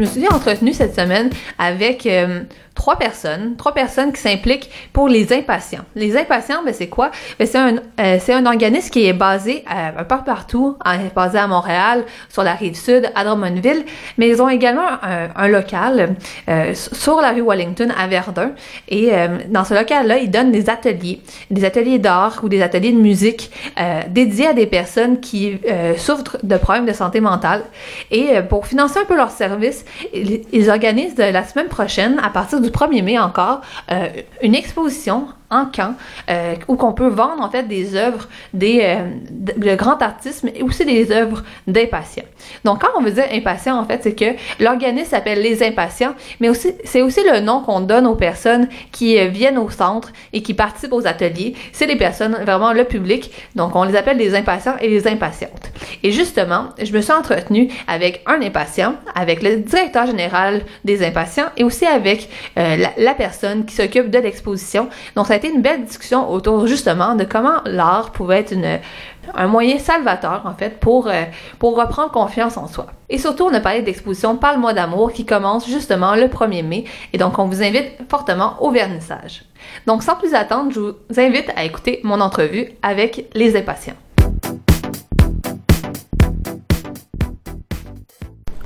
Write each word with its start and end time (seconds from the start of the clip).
me 0.00 0.06
suis 0.06 0.26
entretenue 0.28 0.72
cette 0.72 0.94
semaine 0.94 1.30
avec 1.58 2.06
euh, 2.06 2.42
trois 2.80 2.96
personnes, 2.96 3.56
trois 3.58 3.74
personnes 3.74 4.10
qui 4.10 4.22
s'impliquent 4.22 4.70
pour 4.94 5.06
les 5.06 5.34
impatients. 5.34 5.84
Les 5.96 6.16
impatients, 6.16 6.62
ben, 6.64 6.72
c'est 6.72 6.88
quoi? 6.88 7.10
Ben, 7.38 7.46
c'est 7.46 7.58
un, 7.58 7.76
euh, 7.76 8.16
c'est 8.18 8.32
un 8.32 8.46
organisme 8.46 8.88
qui 8.88 9.06
est 9.06 9.12
basé 9.12 9.66
euh, 9.70 9.90
un 9.98 10.04
peu 10.04 10.16
partout, 10.24 10.78
basé 11.14 11.36
à 11.36 11.46
Montréal, 11.46 12.04
sur 12.30 12.42
la 12.42 12.54
rive 12.54 12.74
sud, 12.74 13.12
à 13.14 13.24
Drummondville, 13.24 13.84
mais 14.16 14.30
ils 14.30 14.40
ont 14.40 14.48
également 14.48 14.88
un, 15.02 15.48
local 15.48 16.16
euh, 16.48 16.72
sur 16.74 17.20
la 17.20 17.32
rue 17.32 17.42
Wellington 17.42 17.88
à 17.98 18.06
Verdun. 18.06 18.52
Et 18.88 19.12
dans 19.48 19.64
ce 19.64 19.74
local-là, 19.74 20.16
ils 20.18 20.30
donnent 20.30 20.52
des 20.52 20.70
ateliers, 20.70 21.20
des 21.50 21.64
ateliers 21.66 21.98
d'art 21.98 22.40
ou 22.42 22.48
des 22.48 22.62
ateliers 22.62 22.92
de 22.92 23.00
musique 23.00 23.50
dédiés 24.08 24.46
à 24.48 24.52
des 24.54 24.66
personnes 24.66 25.20
qui 25.20 25.58
souffrent 25.96 26.38
de 26.42 26.56
problèmes 26.56 26.86
de 26.86 26.92
santé 26.92 27.20
mentale. 27.20 27.62
Et 28.10 28.40
pour 28.48 28.66
financer 28.66 29.00
un 29.00 29.04
peu 29.04 29.16
leur 29.16 29.30
service, 29.30 29.84
ils, 30.14 30.42
ils 30.52 30.70
organisent 30.70 31.18
la 31.18 31.44
semaine 31.44 31.68
prochaine, 31.68 32.18
à 32.22 32.30
partir 32.30 32.60
du 32.60 32.70
1er 32.80 33.02
mai 33.02 33.18
encore, 33.18 33.60
euh, 33.90 34.08
une 34.42 34.54
exposition 34.54 35.28
en 35.50 35.66
camp 35.66 35.94
euh, 36.28 36.54
où 36.68 36.76
qu'on 36.76 36.92
peut 36.92 37.08
vendre 37.08 37.42
en 37.42 37.50
fait 37.50 37.64
des 37.64 37.96
œuvres 37.96 38.28
des 38.54 38.80
euh, 38.82 39.76
grand 39.76 40.00
artisme 40.02 40.50
et 40.54 40.62
aussi 40.62 40.84
des 40.84 41.10
œuvres 41.12 41.42
d'impatients. 41.66 42.24
Donc 42.64 42.82
quand 42.82 42.88
on 42.96 43.02
veut 43.02 43.12
dire 43.12 43.24
impatient 43.32 43.78
en 43.78 43.84
fait 43.84 44.00
c'est 44.02 44.14
que 44.14 44.36
l'organisme 44.62 45.10
s'appelle 45.10 45.42
les 45.42 45.62
impatients 45.62 46.14
mais 46.40 46.48
aussi 46.48 46.72
c'est 46.84 47.02
aussi 47.02 47.20
le 47.24 47.40
nom 47.40 47.60
qu'on 47.60 47.80
donne 47.80 48.06
aux 48.06 48.14
personnes 48.14 48.68
qui 48.92 49.18
euh, 49.18 49.26
viennent 49.26 49.58
au 49.58 49.70
centre 49.70 50.12
et 50.32 50.42
qui 50.42 50.54
participent 50.54 50.92
aux 50.92 51.06
ateliers. 51.06 51.54
C'est 51.72 51.86
les 51.86 51.96
personnes 51.96 52.36
vraiment 52.44 52.72
le 52.72 52.84
public. 52.84 53.30
Donc 53.54 53.74
on 53.74 53.84
les 53.84 53.96
appelle 53.96 54.16
les 54.16 54.34
impatients 54.34 54.76
et 54.80 54.88
les 54.88 55.06
impatientes. 55.06 55.70
Et 56.02 56.12
justement, 56.12 56.68
je 56.80 56.92
me 56.92 57.00
suis 57.00 57.12
entretenue 57.12 57.68
avec 57.86 58.22
un 58.26 58.40
impatient, 58.42 58.94
avec 59.14 59.42
le 59.42 59.56
directeur 59.56 60.06
général 60.06 60.62
des 60.84 61.04
impatients 61.04 61.46
et 61.56 61.64
aussi 61.64 61.86
avec 61.86 62.28
euh, 62.58 62.76
la, 62.76 62.90
la, 62.96 63.14
personne 63.14 63.64
qui 63.64 63.74
s'occupe 63.74 64.10
de 64.10 64.18
l'exposition. 64.18 64.88
Donc 65.16 65.26
ça 65.26 65.39
une 65.48 65.62
belle 65.62 65.84
discussion 65.84 66.30
autour 66.30 66.66
justement 66.66 67.14
de 67.14 67.24
comment 67.24 67.60
l'art 67.64 68.10
pouvait 68.12 68.40
être 68.40 68.52
une, 68.52 68.78
un 69.34 69.46
moyen 69.46 69.78
salvateur 69.78 70.42
en 70.44 70.54
fait 70.54 70.78
pour, 70.80 71.08
euh, 71.08 71.24
pour 71.58 71.76
reprendre 71.76 72.10
confiance 72.10 72.56
en 72.56 72.66
soi. 72.66 72.86
Et 73.08 73.18
surtout, 73.18 73.44
on 73.44 73.54
a 73.54 73.60
parlé 73.60 73.82
d'exposition 73.82 74.36
Parle-moi 74.36 74.72
d'amour 74.72 75.12
qui 75.12 75.24
commence 75.24 75.66
justement 75.66 76.14
le 76.14 76.26
1er 76.26 76.62
mai 76.64 76.84
et 77.12 77.18
donc 77.18 77.38
on 77.38 77.46
vous 77.46 77.62
invite 77.62 77.92
fortement 78.08 78.62
au 78.62 78.70
vernissage. 78.70 79.44
Donc 79.86 80.02
sans 80.02 80.16
plus 80.16 80.34
attendre, 80.34 80.72
je 80.72 80.80
vous 80.80 80.94
invite 81.16 81.50
à 81.56 81.64
écouter 81.64 82.00
mon 82.02 82.20
entrevue 82.20 82.68
avec 82.82 83.26
les 83.34 83.56
impatients. 83.56 83.96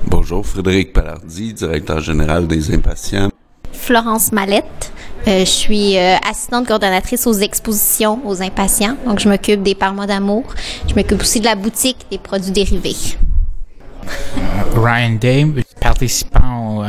Bonjour, 0.06 0.46
Frédéric 0.46 0.94
Palardi, 0.94 1.52
directeur 1.52 2.00
général 2.00 2.46
des 2.46 2.74
Impatients. 2.74 3.28
Florence 3.72 4.32
Mallette, 4.32 4.93
euh, 5.26 5.40
je 5.40 5.44
suis 5.44 5.96
euh, 5.96 6.16
assistante 6.28 6.66
coordonnatrice 6.66 7.26
aux 7.26 7.32
expositions 7.32 8.20
aux 8.26 8.42
impatients. 8.42 8.96
Donc, 9.06 9.20
je 9.20 9.28
m'occupe 9.28 9.62
des 9.62 9.74
parmois 9.74 10.06
d'amour. 10.06 10.44
Je 10.86 10.94
m'occupe 10.94 11.20
aussi 11.20 11.40
de 11.40 11.46
la 11.46 11.54
boutique 11.54 12.06
des 12.10 12.18
produits 12.18 12.52
dérivés. 12.52 13.16
Euh, 14.06 14.80
Ryan 14.80 15.16
Day, 15.18 15.46
participant 15.80 16.78
au 16.78 16.84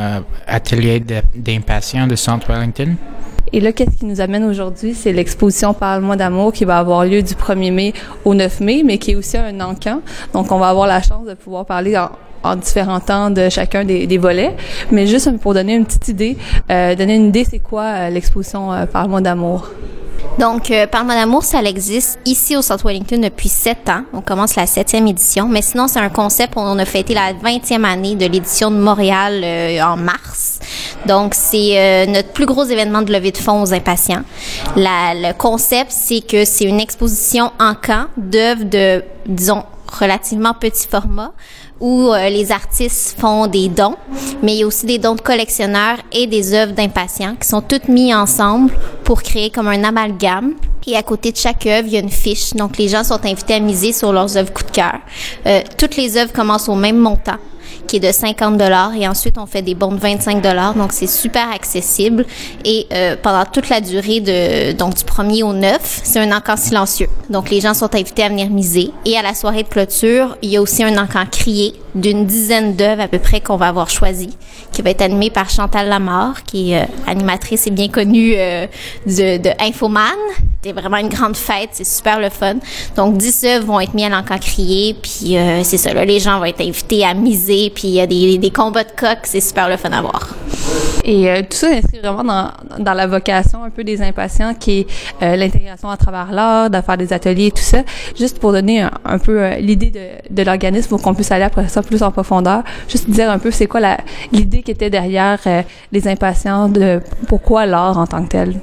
atelier 0.46 1.02
d'impatients 1.34 2.06
de 2.06 2.14
Centre 2.14 2.48
Wellington. 2.48 2.96
Et 3.52 3.60
là, 3.60 3.72
qu'est-ce 3.72 3.98
qui 3.98 4.04
nous 4.04 4.20
amène 4.20 4.44
aujourd'hui? 4.44 4.94
C'est 4.94 5.12
l'exposition 5.12 5.72
Parle-moi 5.72 6.16
d'amour 6.16 6.52
qui 6.52 6.64
va 6.64 6.78
avoir 6.78 7.04
lieu 7.04 7.22
du 7.22 7.34
1er 7.34 7.72
mai 7.72 7.94
au 8.24 8.34
9 8.34 8.60
mai, 8.60 8.82
mais 8.84 8.98
qui 8.98 9.12
est 9.12 9.14
aussi 9.14 9.38
un 9.38 9.60
encan. 9.60 10.02
Donc, 10.34 10.52
on 10.52 10.58
va 10.58 10.68
avoir 10.68 10.86
la 10.86 11.00
chance 11.00 11.26
de 11.26 11.34
pouvoir 11.34 11.64
parler 11.64 11.96
en, 11.96 12.10
en 12.46 12.56
différents 12.56 13.00
temps 13.00 13.30
de 13.30 13.48
chacun 13.48 13.84
des, 13.84 14.06
des, 14.06 14.18
volets. 14.18 14.54
Mais 14.90 15.06
juste 15.06 15.36
pour 15.38 15.54
donner 15.54 15.74
une 15.74 15.84
petite 15.84 16.08
idée, 16.08 16.36
euh, 16.70 16.94
donner 16.94 17.16
une 17.16 17.28
idée, 17.28 17.46
c'est 17.48 17.58
quoi 17.58 17.82
euh, 17.84 18.10
l'exposition 18.10 18.72
euh, 18.72 18.86
Parle-moi 18.86 19.20
d'amour? 19.20 19.68
Donc, 20.38 20.70
Parle-moi 20.90 21.14
d'amour, 21.14 21.44
ça 21.44 21.62
existe 21.62 22.18
ici 22.26 22.56
au 22.56 22.62
Centre 22.62 22.86
Wellington 22.86 23.18
depuis 23.22 23.48
sept 23.48 23.88
ans. 23.88 24.02
On 24.12 24.20
commence 24.20 24.54
la 24.56 24.66
septième 24.66 25.06
édition. 25.06 25.48
Mais 25.48 25.62
sinon, 25.62 25.88
c'est 25.88 25.98
un 25.98 26.10
concept 26.10 26.56
où 26.56 26.60
on 26.60 26.78
a 26.78 26.84
fêté 26.84 27.14
la 27.14 27.32
vingtième 27.32 27.86
année 27.86 28.16
de 28.16 28.26
l'édition 28.26 28.70
de 28.70 28.76
Montréal 28.76 29.80
en 29.82 29.96
mars. 29.96 30.58
Donc, 31.06 31.32
c'est 31.34 32.06
notre 32.08 32.32
plus 32.32 32.44
gros 32.44 32.64
événement 32.64 33.00
de 33.00 33.12
levée 33.12 33.30
de 33.30 33.38
fonds 33.38 33.62
aux 33.62 33.72
impatients. 33.72 34.22
Le 34.76 35.32
concept, 35.32 35.90
c'est 35.90 36.20
que 36.20 36.44
c'est 36.44 36.64
une 36.64 36.80
exposition 36.80 37.52
en 37.58 37.74
camp 37.74 38.06
d'œuvres 38.18 38.64
de, 38.64 39.02
disons, 39.26 39.64
relativement 39.88 40.54
petit 40.54 40.86
format 40.86 41.32
où 41.80 42.10
euh, 42.10 42.28
les 42.28 42.52
artistes 42.52 43.16
font 43.18 43.46
des 43.46 43.68
dons, 43.68 43.96
mais 44.42 44.54
il 44.54 44.60
y 44.60 44.62
a 44.62 44.66
aussi 44.66 44.86
des 44.86 44.98
dons 44.98 45.14
de 45.14 45.20
collectionneurs 45.20 45.98
et 46.12 46.26
des 46.26 46.54
œuvres 46.54 46.72
d'impatients 46.72 47.36
qui 47.40 47.48
sont 47.48 47.60
toutes 47.60 47.88
mises 47.88 48.14
ensemble 48.14 48.72
pour 49.04 49.22
créer 49.22 49.50
comme 49.50 49.68
un 49.68 49.84
amalgame. 49.84 50.54
Et 50.88 50.96
à 50.96 51.02
côté 51.02 51.32
de 51.32 51.36
chaque 51.36 51.66
œuvre, 51.66 51.88
il 51.88 51.94
y 51.94 51.96
a 51.96 52.00
une 52.00 52.08
fiche. 52.08 52.54
Donc, 52.54 52.78
les 52.78 52.86
gens 52.86 53.02
sont 53.02 53.24
invités 53.26 53.54
à 53.54 53.60
miser 53.60 53.92
sur 53.92 54.12
leurs 54.12 54.36
œuvres 54.36 54.52
coup 54.52 54.62
de 54.62 54.70
cœur. 54.70 55.00
Euh, 55.44 55.60
toutes 55.76 55.96
les 55.96 56.16
œuvres 56.16 56.32
commencent 56.32 56.68
au 56.68 56.76
même 56.76 56.96
montant 56.96 57.38
qui 57.86 57.96
est 57.96 58.00
de 58.00 58.12
50 58.12 58.56
dollars 58.56 58.94
et 58.94 59.06
ensuite 59.08 59.38
on 59.38 59.46
fait 59.46 59.62
des 59.62 59.74
bons 59.74 59.92
de 59.92 60.00
25 60.00 60.42
dollars 60.42 60.74
donc 60.74 60.92
c'est 60.92 61.06
super 61.06 61.50
accessible 61.50 62.26
et 62.64 62.86
euh, 62.92 63.16
pendant 63.20 63.44
toute 63.44 63.68
la 63.68 63.80
durée 63.80 64.20
de 64.20 64.72
donc 64.72 64.94
du 64.94 65.04
1er 65.04 65.42
au 65.42 65.52
9 65.52 65.78
c'est 65.82 66.20
un 66.20 66.36
encan 66.36 66.56
silencieux 66.56 67.08
donc 67.30 67.50
les 67.50 67.60
gens 67.60 67.74
sont 67.74 67.94
invités 67.94 68.22
à 68.22 68.28
venir 68.28 68.50
miser 68.50 68.90
et 69.04 69.16
à 69.16 69.22
la 69.22 69.34
soirée 69.34 69.62
de 69.62 69.68
clôture 69.68 70.36
il 70.42 70.50
y 70.50 70.56
a 70.56 70.62
aussi 70.62 70.82
un 70.82 70.96
encan 71.02 71.24
crié 71.30 71.74
d'une 71.96 72.26
dizaine 72.26 72.76
d'œuvres 72.76 73.02
à 73.02 73.08
peu 73.08 73.18
près 73.18 73.40
qu'on 73.40 73.56
va 73.56 73.68
avoir 73.68 73.88
choisi, 73.90 74.36
qui 74.72 74.82
va 74.82 74.90
être 74.90 75.02
animé 75.02 75.30
par 75.30 75.48
Chantal 75.48 75.88
Lamar, 75.88 76.44
qui 76.44 76.72
est 76.72 76.82
euh, 76.82 76.86
animatrice 77.06 77.66
et 77.66 77.70
bien 77.70 77.88
connue 77.88 78.34
euh, 78.36 78.66
de, 79.06 79.38
de 79.38 79.50
Infoman. 79.60 80.04
C'est 80.62 80.72
vraiment 80.72 80.98
une 80.98 81.08
grande 81.08 81.36
fête, 81.36 81.70
c'est 81.72 81.86
super 81.86 82.20
le 82.20 82.28
fun. 82.28 82.56
Donc 82.96 83.16
10 83.16 83.44
œuvres 83.44 83.66
vont 83.66 83.80
être 83.80 83.94
mises 83.94 84.06
à 84.06 84.08
l'encan-crié, 84.10 84.94
puis 85.00 85.36
euh, 85.36 85.62
c'est 85.64 85.78
ça, 85.78 85.94
là, 85.94 86.04
les 86.04 86.20
gens 86.20 86.38
vont 86.38 86.44
être 86.44 86.60
invités 86.60 87.04
à 87.04 87.14
miser, 87.14 87.70
puis 87.76 87.88
il 87.88 87.94
y 87.94 88.00
a 88.00 88.06
des, 88.06 88.38
des 88.38 88.50
combats 88.50 88.84
de 88.84 88.90
coq, 88.90 89.18
c'est 89.24 89.40
super 89.40 89.68
le 89.68 89.76
fun 89.76 89.90
à 89.90 90.00
voir. 90.00 90.34
Et 91.04 91.28
tout 91.48 91.56
ça 91.56 91.72
s'inscrit 91.72 92.00
vraiment 92.00 92.24
dans, 92.24 92.82
dans 92.82 92.94
la 92.94 93.06
vocation 93.06 93.62
un 93.62 93.70
peu 93.70 93.84
des 93.84 94.02
impatients, 94.02 94.54
qui 94.54 94.86
est 95.20 95.36
l'intégration 95.36 95.88
à 95.88 95.96
travers 95.96 96.32
l'art, 96.32 96.68
de 96.68 96.80
faire 96.80 96.96
des 96.96 97.12
ateliers, 97.12 97.52
tout 97.52 97.62
ça, 97.62 97.82
juste 98.18 98.40
pour 98.40 98.50
donner 98.50 98.82
un, 98.82 99.18
peu 99.18 99.54
l'idée 99.58 99.90
de, 99.90 100.34
de 100.34 100.42
l'organisme 100.42 100.88
pour 100.88 101.02
qu'on 101.02 101.14
puisse 101.14 101.30
aller 101.30 101.44
après 101.44 101.68
ça 101.68 101.82
plus 101.82 102.02
en 102.02 102.10
profondeur. 102.10 102.64
Juste 102.88 103.08
dire 103.08 103.30
un 103.30 103.38
peu 103.38 103.52
c'est 103.52 103.68
quoi 103.68 103.80
l'idée 104.32 104.62
qui 104.62 104.70
était 104.70 104.90
derrière 104.90 105.38
euh, 105.46 105.62
les 105.92 106.08
impatients, 106.08 106.68
de 106.68 107.00
pourquoi 107.28 107.66
l'art 107.66 107.98
en 107.98 108.06
tant 108.06 108.24
que 108.24 108.28
tel? 108.30 108.60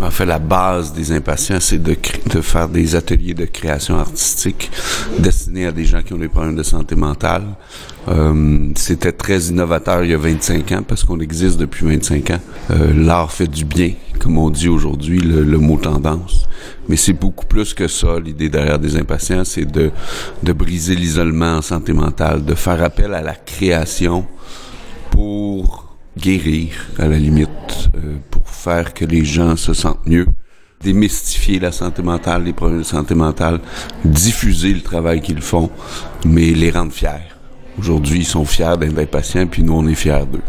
En 0.00 0.10
fait, 0.10 0.24
la 0.24 0.38
base 0.38 0.92
des 0.92 1.12
impatients, 1.12 1.58
c'est 1.60 1.82
de, 1.82 1.94
de 2.26 2.40
faire 2.40 2.68
des 2.68 2.96
ateliers 2.96 3.34
de 3.34 3.44
création 3.44 3.98
artistique 3.98 4.70
destinés 5.18 5.66
à 5.66 5.72
des 5.72 5.84
gens 5.84 6.02
qui 6.02 6.14
ont 6.14 6.18
des 6.18 6.28
problèmes 6.28 6.56
de 6.56 6.62
santé 6.62 6.96
mentale. 6.96 7.44
Euh, 8.08 8.72
C'était 8.76 9.12
très 9.12 9.38
innovateur 9.44 10.04
il 10.04 10.10
y 10.10 10.14
a 10.14 10.18
25 10.18 10.72
ans 10.72 10.82
parce 10.86 11.04
qu'on 11.04 11.20
existe 11.20 11.58
depuis 11.58 11.86
25 11.86 12.30
ans. 12.30 12.40
Euh, 12.70 12.92
L'art 12.94 13.32
fait 13.32 13.46
du 13.46 13.64
bien, 13.64 13.92
comme 14.18 14.38
on 14.38 14.50
dit 14.50 14.68
aujourd'hui, 14.68 15.20
le, 15.20 15.58
mot 15.58 15.76
tendance. 15.76 16.46
Mais 16.88 16.96
c'est 16.96 17.12
beaucoup 17.12 17.46
plus 17.46 17.74
que 17.74 17.88
ça. 17.88 18.18
L'idée 18.18 18.48
derrière 18.48 18.78
des 18.78 18.96
impatients, 18.96 19.44
c'est 19.44 19.64
de, 19.64 19.90
de 20.42 20.52
briser 20.52 20.94
l'isolement 20.94 21.56
en 21.56 21.62
santé 21.62 21.92
mentale, 21.92 22.44
de 22.44 22.54
faire 22.54 22.82
appel 22.82 23.14
à 23.14 23.22
la 23.22 23.34
création 23.34 24.24
pour 25.10 25.96
guérir, 26.16 26.72
à 26.98 27.06
la 27.06 27.18
limite, 27.18 27.48
euh, 27.96 28.16
pour 28.30 28.48
faire 28.48 28.94
que 28.94 29.04
les 29.04 29.24
gens 29.24 29.56
se 29.56 29.74
sentent 29.74 30.06
mieux, 30.06 30.26
démystifier 30.82 31.58
la 31.58 31.72
santé 31.72 32.02
mentale, 32.02 32.44
les 32.44 32.52
problèmes 32.52 32.80
de 32.80 32.84
santé 32.84 33.14
mentale, 33.14 33.60
diffuser 34.04 34.72
le 34.72 34.80
travail 34.80 35.20
qu'ils 35.20 35.42
font, 35.42 35.70
mais 36.24 36.50
les 36.52 36.70
rendre 36.70 36.92
fiers. 36.92 37.39
Aujourd'hui, 37.78 38.20
ils 38.20 38.26
sont 38.26 38.44
fiers 38.44 38.76
d'être 38.78 39.10
patients, 39.10 39.46
puis 39.46 39.62
nous, 39.62 39.74
on 39.74 39.86
est 39.86 39.94
fiers 39.94 40.26
d'eux. 40.30 40.42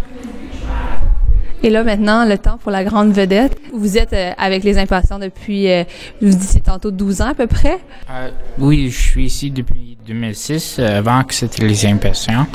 Et 1.63 1.69
là, 1.69 1.83
maintenant, 1.83 2.25
le 2.25 2.39
temps 2.39 2.57
pour 2.57 2.71
la 2.71 2.83
grande 2.83 3.11
vedette. 3.11 3.55
Vous 3.71 3.97
êtes 3.97 4.13
euh, 4.13 4.31
avec 4.37 4.63
les 4.63 4.79
impatients 4.79 5.19
depuis, 5.19 5.69
euh, 5.69 5.83
je 6.19 6.27
vous 6.27 6.35
dis, 6.35 6.61
tantôt 6.61 6.89
12 6.89 7.21
ans 7.21 7.29
à 7.29 7.33
peu 7.35 7.45
près? 7.45 7.77
Euh, 8.09 8.31
oui, 8.57 8.89
je 8.89 8.99
suis 8.99 9.25
ici 9.25 9.51
depuis 9.51 9.95
2006, 10.07 10.77
euh, 10.79 10.97
avant 10.97 11.23
que 11.23 11.35
c'était 11.35 11.63
les 11.63 11.85
impatients. 11.85 12.47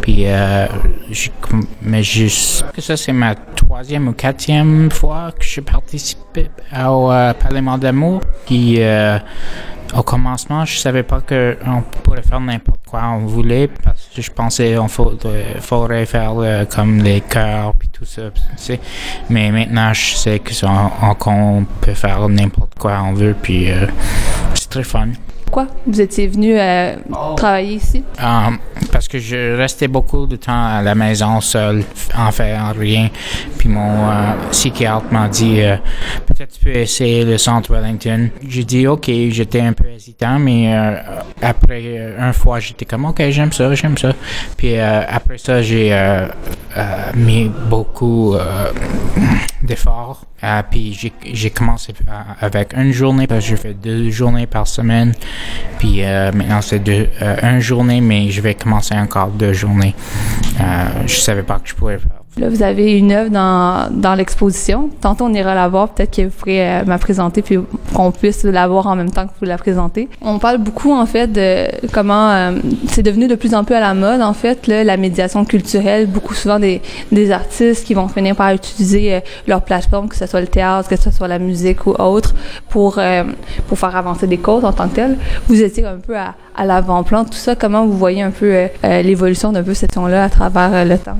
Puis, 0.00 0.26
euh, 0.26 0.66
mais 1.82 2.04
juste 2.04 2.64
que 2.72 2.80
ça, 2.80 2.96
c'est 2.96 3.12
ma 3.12 3.34
troisième 3.34 4.06
ou 4.06 4.12
quatrième 4.12 4.92
fois 4.92 5.32
que 5.36 5.44
je 5.44 5.60
participe 5.60 6.18
au 6.38 7.08
Parlement 7.40 7.78
d'amour. 7.78 8.20
Puis, 8.46 8.78
au 9.94 10.02
commencement, 10.02 10.64
je 10.64 10.78
savais 10.78 11.02
pas 11.02 11.20
que 11.20 11.56
on 11.66 11.82
pourrait 12.02 12.22
faire 12.22 12.40
n'importe 12.40 12.80
quoi 12.86 13.02
on 13.08 13.26
voulait 13.26 13.68
parce 13.68 14.08
que 14.14 14.22
je 14.22 14.30
pensais 14.30 14.78
on 14.78 14.88
faudrait, 14.88 16.06
faire 16.06 16.34
comme 16.74 17.02
les 17.02 17.20
chœurs 17.20 17.74
puis 17.74 17.88
tout 17.92 18.04
ça. 18.04 18.22
Mais 19.28 19.50
maintenant, 19.50 19.92
je 19.92 20.14
sais 20.14 20.38
que 20.38 20.52
on, 20.66 21.64
peut 21.80 21.94
faire 21.94 22.28
n'importe 22.28 22.74
quoi 22.78 23.02
on 23.02 23.12
veut 23.12 23.34
puis 23.40 23.70
euh, 23.70 23.86
c'est 24.54 24.70
très 24.70 24.84
fun. 24.84 25.08
Pourquoi 25.46 25.68
vous 25.86 26.00
étiez 26.00 26.26
venu 26.26 26.58
euh, 26.58 26.96
travailler 27.36 27.76
ici? 27.76 28.02
Um, 28.20 28.58
parce 28.90 29.06
que 29.06 29.18
je 29.18 29.56
restais 29.56 29.86
beaucoup 29.86 30.26
de 30.26 30.34
temps 30.36 30.66
à 30.66 30.82
la 30.82 30.94
maison 30.94 31.40
seul, 31.40 31.84
en 32.18 32.32
faisant 32.32 32.72
rien. 32.76 33.08
Puis 33.56 33.68
mon 33.68 34.10
euh, 34.10 34.32
psychiatre 34.50 35.06
m'a 35.12 35.28
dit 35.28 35.62
euh, 35.62 35.76
peut-être 36.26 36.58
tu 36.58 36.64
peux 36.64 36.76
essayer 36.76 37.24
le 37.24 37.38
centre 37.38 37.72
Wellington. 37.72 38.28
J'ai 38.46 38.64
dit 38.64 38.88
ok, 38.88 39.06
j'étais 39.06 39.60
un 39.60 39.72
peu 39.72 39.88
hésitant, 39.88 40.38
mais 40.40 40.74
après 41.40 42.14
un 42.18 42.32
fois 42.32 42.58
j'étais 42.58 42.84
comme 42.84 43.04
ok, 43.04 43.22
j'aime 43.30 43.52
ça, 43.52 43.72
j'aime 43.74 43.96
ça. 43.96 44.12
Puis 44.56 44.76
après 44.78 45.38
ça, 45.38 45.62
j'ai 45.62 45.96
mis 47.14 47.50
beaucoup 47.70 48.36
d'efforts. 49.62 50.24
Euh, 50.44 50.62
puis 50.70 50.92
j'ai, 50.92 51.12
j'ai 51.32 51.50
commencé 51.50 51.94
à- 52.08 52.44
avec 52.44 52.74
une 52.74 52.92
journée, 52.92 53.26
parce 53.26 53.44
que 53.44 53.50
je 53.52 53.56
fais 53.56 53.72
deux 53.74 54.10
journées 54.10 54.46
par 54.46 54.66
semaine. 54.66 55.12
Puis 55.78 56.04
euh, 56.04 56.30
maintenant 56.32 56.60
c'est 56.60 56.78
deux, 56.78 57.08
euh, 57.22 57.36
une 57.54 57.60
journée, 57.60 58.00
mais 58.02 58.30
je 58.30 58.40
vais 58.42 58.54
commencer 58.54 58.94
encore 58.94 59.28
deux 59.28 59.54
journées. 59.54 59.94
Euh, 60.60 60.84
je 61.06 61.14
savais 61.16 61.42
pas 61.42 61.58
que 61.58 61.68
je 61.68 61.74
pouvais 61.74 61.98
faire. 61.98 62.20
Là, 62.38 62.50
vous 62.50 62.62
avez 62.62 62.98
une 62.98 63.12
œuvre 63.12 63.30
dans, 63.30 63.88
dans 63.90 64.14
l'exposition. 64.14 64.90
Tantôt, 65.00 65.24
on 65.24 65.32
ira 65.32 65.54
la 65.54 65.68
voir. 65.68 65.88
Peut-être 65.88 66.14
que 66.14 66.22
vous 66.22 66.30
pourrez 66.30 66.68
euh, 66.68 66.84
me 66.84 66.98
présenter 66.98 67.40
puis 67.40 67.58
qu'on 67.94 68.10
puisse 68.12 68.44
la 68.44 68.68
voir 68.68 68.86
en 68.88 68.94
même 68.94 69.10
temps 69.10 69.26
que 69.26 69.32
vous 69.40 69.46
la 69.46 69.56
présentez. 69.56 70.10
On 70.20 70.38
parle 70.38 70.58
beaucoup, 70.58 70.92
en 70.92 71.06
fait, 71.06 71.28
de 71.28 71.66
comment 71.92 72.30
euh, 72.30 72.52
c'est 72.88 73.02
devenu 73.02 73.26
de 73.26 73.36
plus 73.36 73.54
en 73.54 73.64
plus 73.64 73.74
à 73.74 73.80
la 73.80 73.94
mode, 73.94 74.20
en 74.20 74.34
fait, 74.34 74.66
là, 74.66 74.84
la 74.84 74.98
médiation 74.98 75.46
culturelle. 75.46 76.06
Beaucoup 76.06 76.34
souvent 76.34 76.58
des, 76.58 76.82
des 77.10 77.30
artistes 77.30 77.86
qui 77.86 77.94
vont 77.94 78.08
finir 78.08 78.36
par 78.36 78.52
utiliser 78.52 79.14
euh, 79.14 79.20
leur 79.46 79.62
plateforme, 79.62 80.08
que 80.10 80.16
ce 80.16 80.26
soit 80.26 80.42
le 80.42 80.46
théâtre, 80.46 80.90
que 80.90 80.96
ce 80.96 81.10
soit 81.10 81.28
la 81.28 81.38
musique 81.38 81.86
ou 81.86 81.92
autre, 81.92 82.34
pour, 82.68 82.98
euh, 82.98 83.24
pour 83.66 83.78
faire 83.78 83.96
avancer 83.96 84.26
des 84.26 84.36
causes 84.36 84.66
en 84.66 84.74
tant 84.74 84.88
que 84.88 84.96
telles. 84.96 85.16
Vous 85.48 85.62
étiez 85.62 85.86
un 85.86 85.96
peu 85.96 86.14
à, 86.14 86.34
à 86.54 86.66
l'avant-plan 86.66 87.24
tout 87.24 87.32
ça. 87.32 87.54
Comment 87.54 87.86
vous 87.86 87.96
voyez 87.96 88.20
un 88.20 88.30
peu 88.30 88.52
euh, 88.84 89.02
l'évolution 89.02 89.52
d'un 89.52 89.62
peu 89.62 89.72
cette 89.72 89.96
là 89.96 90.24
à 90.24 90.28
travers 90.28 90.84
le 90.84 90.98
temps? 90.98 91.16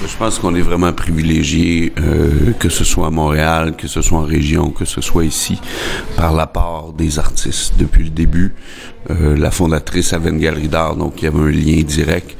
Je 0.00 0.16
pense 0.16 0.38
qu'on 0.38 0.54
est 0.54 0.60
vraiment 0.62 0.92
privilégié, 0.92 1.92
euh, 1.98 2.52
que 2.60 2.68
ce 2.68 2.84
soit 2.84 3.08
à 3.08 3.10
Montréal, 3.10 3.74
que 3.76 3.88
ce 3.88 4.00
soit 4.00 4.18
en 4.18 4.24
région, 4.24 4.70
que 4.70 4.84
ce 4.84 5.00
soit 5.00 5.24
ici, 5.24 5.60
par 6.16 6.32
la 6.32 6.46
part 6.46 6.92
des 6.92 7.18
artistes. 7.18 7.74
Depuis 7.76 8.04
le 8.04 8.10
début, 8.10 8.54
euh, 9.10 9.36
la 9.36 9.50
fondatrice 9.50 10.12
avait 10.12 10.30
une 10.30 10.38
galerie 10.38 10.68
d'art, 10.68 10.94
donc 10.94 11.20
il 11.20 11.24
y 11.24 11.28
avait 11.28 11.40
un 11.40 11.50
lien 11.50 11.82
direct. 11.82 12.36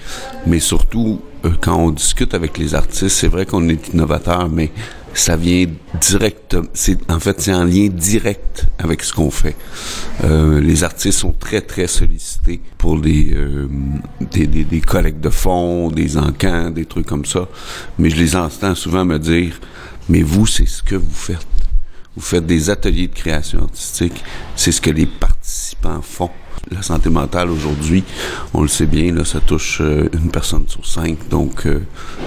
Mais 0.47 0.61
surtout, 0.61 1.21
euh, 1.45 1.51
quand 1.61 1.77
on 1.77 1.91
discute 1.91 2.33
avec 2.33 2.59
les 2.59 2.77
artistes, 2.77 3.09
c'est 3.09 3.29
vrai 3.29 3.45
qu'on 3.45 3.69
est 3.69 3.89
innovateur, 3.93 4.49
mais 4.49 4.71
ça 5.19 5.37
vient 5.37 5.67
direct. 6.01 6.57
C'est 6.75 7.11
en 7.11 7.21
fait 7.21 7.41
c'est 7.41 7.55
en 7.55 7.65
lien 7.65 7.89
direct 7.89 8.67
avec 8.79 9.03
ce 9.03 9.13
qu'on 9.13 9.31
fait. 9.31 9.57
Euh, 10.25 10.61
les 10.61 10.85
artistes 10.85 11.19
sont 11.19 11.33
très 11.33 11.61
très 11.61 11.87
sollicités 11.87 12.61
pour 12.79 13.01
des, 13.01 13.31
euh, 13.33 13.69
des, 14.21 14.47
des 14.47 14.65
des 14.65 14.81
collectes 14.81 15.21
de 15.21 15.31
fonds, 15.31 15.91
des 15.91 16.17
encans, 16.17 16.71
des 16.71 16.85
trucs 16.85 17.07
comme 17.07 17.25
ça. 17.25 17.49
Mais 17.99 18.11
je 18.11 18.17
les 18.17 18.37
entends 18.37 18.75
souvent 18.75 19.05
me 19.05 19.19
dire 19.19 19.59
mais 20.09 20.23
vous 20.23 20.47
c'est 20.47 20.67
ce 20.67 20.83
que 20.83 20.95
vous 20.95 21.15
faites. 21.15 21.58
Vous 22.17 22.23
faites 22.23 22.47
des 22.47 22.71
ateliers 22.71 23.09
de 23.09 23.15
création 23.15 23.63
artistique. 23.63 24.25
C'est 24.57 24.73
ce 24.73 24.81
que 24.81 24.91
les 24.91 25.07
participants 25.07 26.03
font. 26.03 26.31
La 26.71 26.83
santé 26.83 27.09
mentale 27.09 27.51
aujourd'hui, 27.51 28.05
on 28.53 28.63
le 28.63 28.69
sait 28.69 28.87
bien, 28.87 29.15
là, 29.15 29.25
ça 29.25 29.41
touche 29.41 29.79
euh, 29.81 30.09
une 30.13 30.31
personne 30.31 30.65
sur 30.67 30.85
cinq, 30.85 31.29
donc 31.31 31.67
euh, 31.67 31.81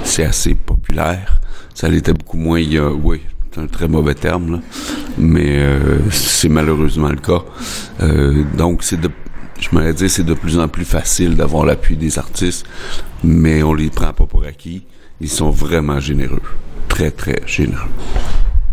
c'est 0.03 0.23
assez 0.23 0.55
populaire. 0.55 1.41
Ça 1.75 1.89
l'était 1.89 2.13
beaucoup 2.13 2.37
moins 2.37 2.59
il 2.59 2.73
y 2.73 2.77
a, 2.77 2.89
oui, 2.89 3.21
c'est 3.51 3.59
un 3.61 3.67
très 3.67 3.87
mauvais 3.87 4.15
terme, 4.15 4.53
là, 4.53 4.59
mais 5.17 5.57
euh, 5.59 5.99
c'est 6.09 6.49
malheureusement 6.49 7.09
le 7.09 7.17
cas. 7.17 7.43
Euh, 8.01 8.43
donc 8.57 8.83
c'est 8.83 8.99
de, 8.99 9.09
je 9.59 9.67
m'allais 9.73 9.93
dire, 9.93 10.09
c'est 10.09 10.23
de 10.23 10.33
plus 10.33 10.57
en 10.57 10.67
plus 10.67 10.85
facile 10.85 11.35
d'avoir 11.35 11.65
l'appui 11.65 11.97
des 11.97 12.17
artistes, 12.17 12.65
mais 13.23 13.61
on 13.61 13.73
les 13.73 13.89
prend 13.89 14.13
pas 14.13 14.25
pour 14.25 14.45
acquis. 14.45 14.83
Ils 15.19 15.29
sont 15.29 15.51
vraiment 15.51 15.99
généreux, 15.99 16.41
très 16.87 17.11
très 17.11 17.41
généreux. 17.45 17.89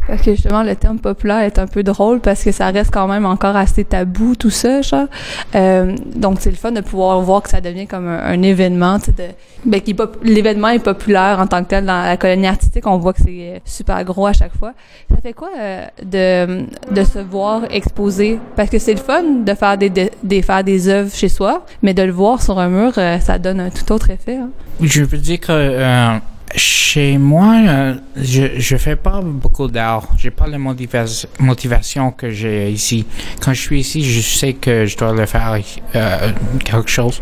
Parce 0.08 0.22
que 0.22 0.30
justement, 0.34 0.62
le 0.62 0.74
terme 0.74 0.98
populaire 0.98 1.40
est 1.40 1.58
un 1.58 1.66
peu 1.66 1.82
drôle 1.82 2.20
parce 2.20 2.42
que 2.42 2.50
ça 2.50 2.70
reste 2.70 2.90
quand 2.90 3.06
même 3.06 3.26
encore 3.26 3.56
assez 3.56 3.84
tabou, 3.84 4.34
tout 4.36 4.50
ça, 4.50 4.80
genre. 4.80 5.06
Euh, 5.54 5.94
donc, 6.16 6.38
c'est 6.40 6.50
le 6.50 6.56
fun 6.56 6.72
de 6.72 6.80
pouvoir 6.80 7.20
voir 7.20 7.42
que 7.42 7.50
ça 7.50 7.60
devient 7.60 7.86
comme 7.86 8.08
un, 8.08 8.42
événement, 8.42 8.98
tu 8.98 9.12
sais, 9.16 9.36
ben, 9.66 9.80
l'événement 10.22 10.68
est 10.68 10.78
populaire 10.78 11.38
en 11.40 11.46
tant 11.46 11.62
que 11.62 11.68
tel 11.68 11.84
dans 11.84 12.02
la 12.02 12.16
colonie 12.16 12.46
artistique. 12.46 12.86
On 12.86 12.96
voit 12.96 13.12
que 13.12 13.20
c'est 13.22 13.28
euh, 13.28 13.58
super 13.64 14.02
gros 14.04 14.26
à 14.26 14.32
chaque 14.32 14.56
fois. 14.56 14.72
Ça 15.10 15.20
fait 15.20 15.34
quoi 15.34 15.50
euh, 15.58 15.84
de, 16.02 16.64
de 16.94 17.04
se 17.04 17.18
voir 17.18 17.62
exposé? 17.70 18.38
Parce 18.56 18.70
que 18.70 18.78
c'est 18.78 18.94
le 18.94 19.00
fun 19.00 19.22
de 19.44 19.54
faire 19.54 19.76
des, 19.76 19.90
de, 19.90 20.40
faire 20.40 20.64
des 20.64 20.88
œuvres 20.88 21.12
chez 21.14 21.28
soi, 21.28 21.66
mais 21.82 21.92
de 21.92 22.02
le 22.02 22.12
voir 22.12 22.42
sur 22.42 22.58
un 22.58 22.68
mur, 22.68 22.92
euh, 22.96 23.18
ça 23.18 23.38
donne 23.38 23.60
un 23.60 23.70
tout 23.70 23.92
autre 23.92 24.10
effet. 24.10 24.36
hein. 24.36 24.48
Je 24.80 25.02
veux 25.02 25.18
dire 25.18 25.40
que 25.40 25.46
euh, 25.50 26.16
chez 26.54 27.18
moi, 27.18 27.54
euh, 27.66 27.94
je 28.16 28.58
je 28.58 28.76
fais 28.76 28.96
pas 28.96 29.20
beaucoup 29.22 29.68
d'art. 29.68 30.04
J'ai 30.16 30.30
pas 30.30 30.46
la 30.46 30.58
motiva- 30.58 31.26
motivation 31.38 32.10
que 32.10 32.30
j'ai 32.30 32.70
ici. 32.70 33.06
Quand 33.40 33.52
je 33.52 33.60
suis 33.60 33.80
ici, 33.80 34.02
je 34.04 34.20
sais 34.20 34.54
que 34.54 34.86
je 34.86 34.96
dois 34.96 35.12
le 35.12 35.26
faire 35.26 35.58
euh, 35.94 36.32
quelque 36.64 36.88
chose. 36.90 37.20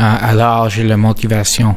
alors 0.30 0.68
j'ai 0.70 0.84
la 0.84 0.96
motivation. 0.96 1.76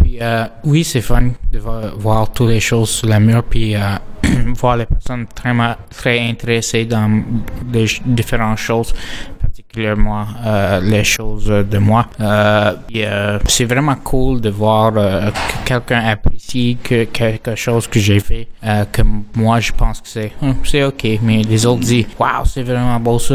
Puis 0.00 0.18
euh, 0.20 0.44
oui, 0.64 0.84
c'est 0.84 1.00
fun 1.02 1.30
de 1.52 1.58
vo- 1.58 1.96
voir 1.98 2.30
toutes 2.32 2.48
les 2.50 2.60
choses 2.60 2.90
sur 2.90 3.08
la 3.08 3.20
mur, 3.20 3.42
puis 3.44 3.74
euh, 3.76 3.80
voir 4.56 4.76
les 4.76 4.86
personnes 4.86 5.26
très 5.34 5.52
très 5.90 6.18
intéressées 6.20 6.84
dans 6.86 7.22
ch- 7.72 8.02
différentes 8.04 8.58
choses 8.58 8.92
particulièrement 9.76 10.26
euh, 10.44 10.80
les 10.80 11.04
choses 11.04 11.46
de 11.46 11.78
moi. 11.78 12.06
Euh, 12.20 12.72
euh, 12.96 13.38
c'est 13.46 13.64
vraiment 13.64 13.94
cool 14.02 14.40
de 14.40 14.48
voir 14.50 14.92
euh, 14.96 15.30
que 15.30 15.68
quelqu'un 15.68 16.00
apprécie 16.06 16.78
que 16.82 17.04
quelque 17.04 17.54
chose 17.54 17.86
que 17.86 18.00
j'ai 18.00 18.20
fait, 18.20 18.48
euh, 18.64 18.84
que 18.90 19.02
moi 19.36 19.60
je 19.60 19.72
pense 19.72 20.00
que 20.00 20.08
c'est 20.08 20.32
Hum, 20.42 20.54
c'est 20.64 20.82
ok, 20.82 21.06
mais 21.22 21.42
les 21.42 21.64
autres 21.66 21.80
disent 21.80 22.06
waouh 22.18 22.44
c'est 22.44 22.62
vraiment 22.62 22.98
beau 23.00 23.18
ça. 23.18 23.34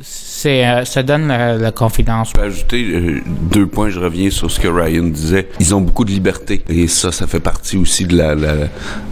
C'est 0.00 0.66
euh, 0.66 0.84
ça 0.84 1.02
donne 1.02 1.28
la, 1.28 1.56
la 1.56 1.70
confiance. 1.72 2.28
Je 2.30 2.32
peux 2.34 2.46
ajouter 2.46 3.22
deux 3.50 3.66
points, 3.66 3.90
je 3.90 4.00
reviens 4.00 4.30
sur 4.30 4.50
ce 4.50 4.58
que 4.58 4.68
Ryan 4.68 5.04
disait. 5.04 5.48
Ils 5.60 5.74
ont 5.74 5.80
beaucoup 5.80 6.04
de 6.04 6.10
liberté 6.10 6.62
et 6.68 6.88
ça, 6.88 7.12
ça 7.12 7.26
fait 7.26 7.40
partie 7.40 7.76
aussi 7.76 8.06
de 8.06 8.16
la, 8.16 8.34
la 8.34 8.54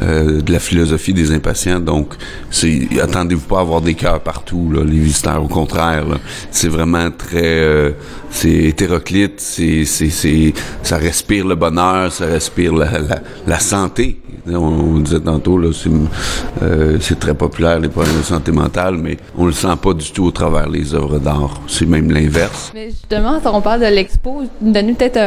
de 0.01 0.53
la 0.53 0.59
philosophie 0.59 1.13
des 1.13 1.33
impatients. 1.33 1.81
Donc, 1.81 2.15
attendez-vous 3.03 3.47
pas 3.47 3.59
à 3.59 3.61
avoir 3.61 3.81
des 3.81 3.95
cœurs 3.95 4.21
partout, 4.21 4.71
là, 4.73 4.83
les 4.85 4.99
visiteurs. 4.99 5.43
Au 5.43 5.49
contraire, 5.49 6.05
c'est 6.51 6.69
vraiment 6.71 7.11
très, 7.11 7.43
euh, 7.43 7.91
c'est 8.31 8.49
hétéroclite, 8.51 9.41
c'est, 9.41 9.85
c'est, 9.85 10.55
ça 10.83 10.97
respire 10.97 11.47
le 11.47 11.55
bonheur, 11.55 12.11
ça 12.13 12.27
respire 12.27 12.73
la, 12.75 13.59
santé. 13.59 14.21
On, 14.49 14.57
on 14.57 14.99
disait 15.01 15.21
tantôt, 15.21 15.59
là, 15.59 15.71
c'est, 15.73 15.91
euh, 16.63 16.97
c'est 17.01 17.19
très 17.21 17.35
populaire 17.35 17.79
les 17.79 17.89
problèmes 17.89 18.17
de 18.17 18.23
santé 18.23 18.53
mentale, 18.53 18.97
mais 18.97 19.19
on 19.37 19.47
le 19.47 19.53
sent 19.53 19.77
pas 19.83 19.93
du 19.93 20.11
tout 20.13 20.25
au 20.25 20.31
travers 20.31 20.69
les 20.69 20.95
œuvres 20.95 21.19
d'art. 21.19 21.61
C'est 21.67 21.87
même 21.87 22.11
l'inverse. 22.11 22.71
Mais 22.75 22.91
justement, 22.91 23.41
quand 23.43 23.55
on 23.55 23.61
parle 23.61 23.81
de 23.81 23.87
l'expo, 23.87 24.43
donne-nous 24.61 24.95
peut-être 24.95 25.19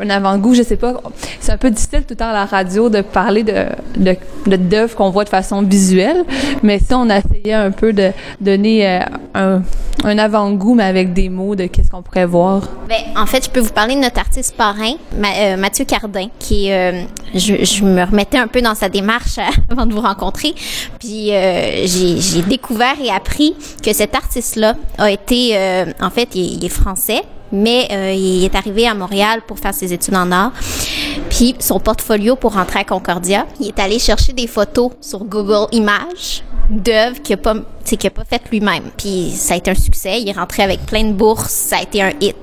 un, 0.00 0.10
avant-goût, 0.10 0.54
je 0.54 0.62
sais 0.62 0.76
pas. 0.76 0.94
C'est 1.40 1.52
un 1.52 1.58
peu 1.58 1.70
difficile 1.70 2.00
tout 2.00 2.10
le 2.10 2.16
temps 2.16 2.30
à 2.30 2.32
la 2.32 2.46
radio 2.46 2.88
de 2.88 3.02
parler 3.02 3.42
de 3.42 3.66
de- 3.96 4.56
d'œuvres 4.56 4.94
qu'on 4.94 5.10
voit 5.10 5.24
de 5.24 5.28
façon 5.28 5.62
visuelle, 5.62 6.24
mais 6.62 6.78
si 6.78 6.92
on 6.94 7.08
essayait 7.08 7.52
un 7.52 7.70
peu 7.70 7.92
de 7.92 8.10
donner 8.40 8.86
euh, 8.86 9.00
un, 9.34 9.62
un 10.04 10.18
avant-goût, 10.18 10.74
mais 10.74 10.84
avec 10.84 11.12
des 11.12 11.28
mots 11.28 11.54
de 11.54 11.66
qu'est-ce 11.66 11.90
qu'on 11.90 12.02
pourrait 12.02 12.26
voir. 12.26 12.62
Ben, 12.88 12.96
en 13.16 13.26
fait, 13.26 13.44
je 13.44 13.50
peux 13.50 13.60
vous 13.60 13.72
parler 13.72 13.94
de 13.94 14.00
notre 14.00 14.18
artiste 14.18 14.56
parrain, 14.56 14.94
euh, 15.14 15.56
Mathieu 15.56 15.84
Cardin, 15.84 16.28
qui 16.38 16.70
euh, 16.72 17.02
je, 17.34 17.64
je 17.64 17.84
me 17.84 18.04
remettais 18.04 18.38
un 18.38 18.48
peu 18.48 18.60
dans 18.62 18.74
sa 18.74 18.88
démarche 18.88 19.38
avant 19.70 19.86
de 19.86 19.92
vous 19.92 20.00
rencontrer, 20.00 20.54
puis 20.98 21.32
euh, 21.32 21.86
j'ai 21.86 22.42
découvert 22.42 22.94
et 23.02 23.10
appris 23.10 23.54
que 23.82 23.92
cet 23.92 24.14
artiste-là 24.14 24.74
a 24.98 25.10
été, 25.10 25.56
euh, 25.56 25.86
en 26.00 26.10
fait, 26.10 26.34
il, 26.34 26.54
il 26.54 26.64
est 26.64 26.68
français, 26.68 27.22
mais 27.52 27.88
euh, 27.92 28.12
il 28.12 28.44
est 28.44 28.54
arrivé 28.56 28.88
à 28.88 28.94
Montréal 28.94 29.42
pour 29.46 29.58
faire 29.58 29.74
ses 29.74 29.92
études 29.92 30.16
en 30.16 30.32
art. 30.32 30.52
Puis 31.28 31.54
son 31.60 31.78
portfolio 31.78 32.34
pour 32.34 32.54
rentrer 32.54 32.80
à 32.80 32.84
Concordia, 32.84 33.46
il 33.60 33.68
est 33.68 33.78
allé 33.78 33.98
chercher 33.98 34.32
des 34.32 34.46
photos 34.46 34.90
sur 35.00 35.24
Google 35.24 35.66
Images 35.72 36.42
d'œuvres 36.72 37.20
qu'il 37.22 37.34
a 37.34 37.36
pas, 37.36 37.54
qu'il 37.84 38.06
a 38.06 38.10
pas 38.10 38.24
faites 38.24 38.50
lui-même. 38.50 38.84
Puis 38.96 39.30
ça 39.30 39.54
a 39.54 39.56
été 39.56 39.70
un 39.70 39.74
succès. 39.74 40.20
Il 40.20 40.28
est 40.28 40.32
rentré 40.32 40.62
avec 40.62 40.84
plein 40.86 41.04
de 41.04 41.12
bourses. 41.12 41.50
Ça 41.50 41.76
a 41.76 41.82
été 41.82 42.02
un 42.02 42.12
hit. 42.20 42.36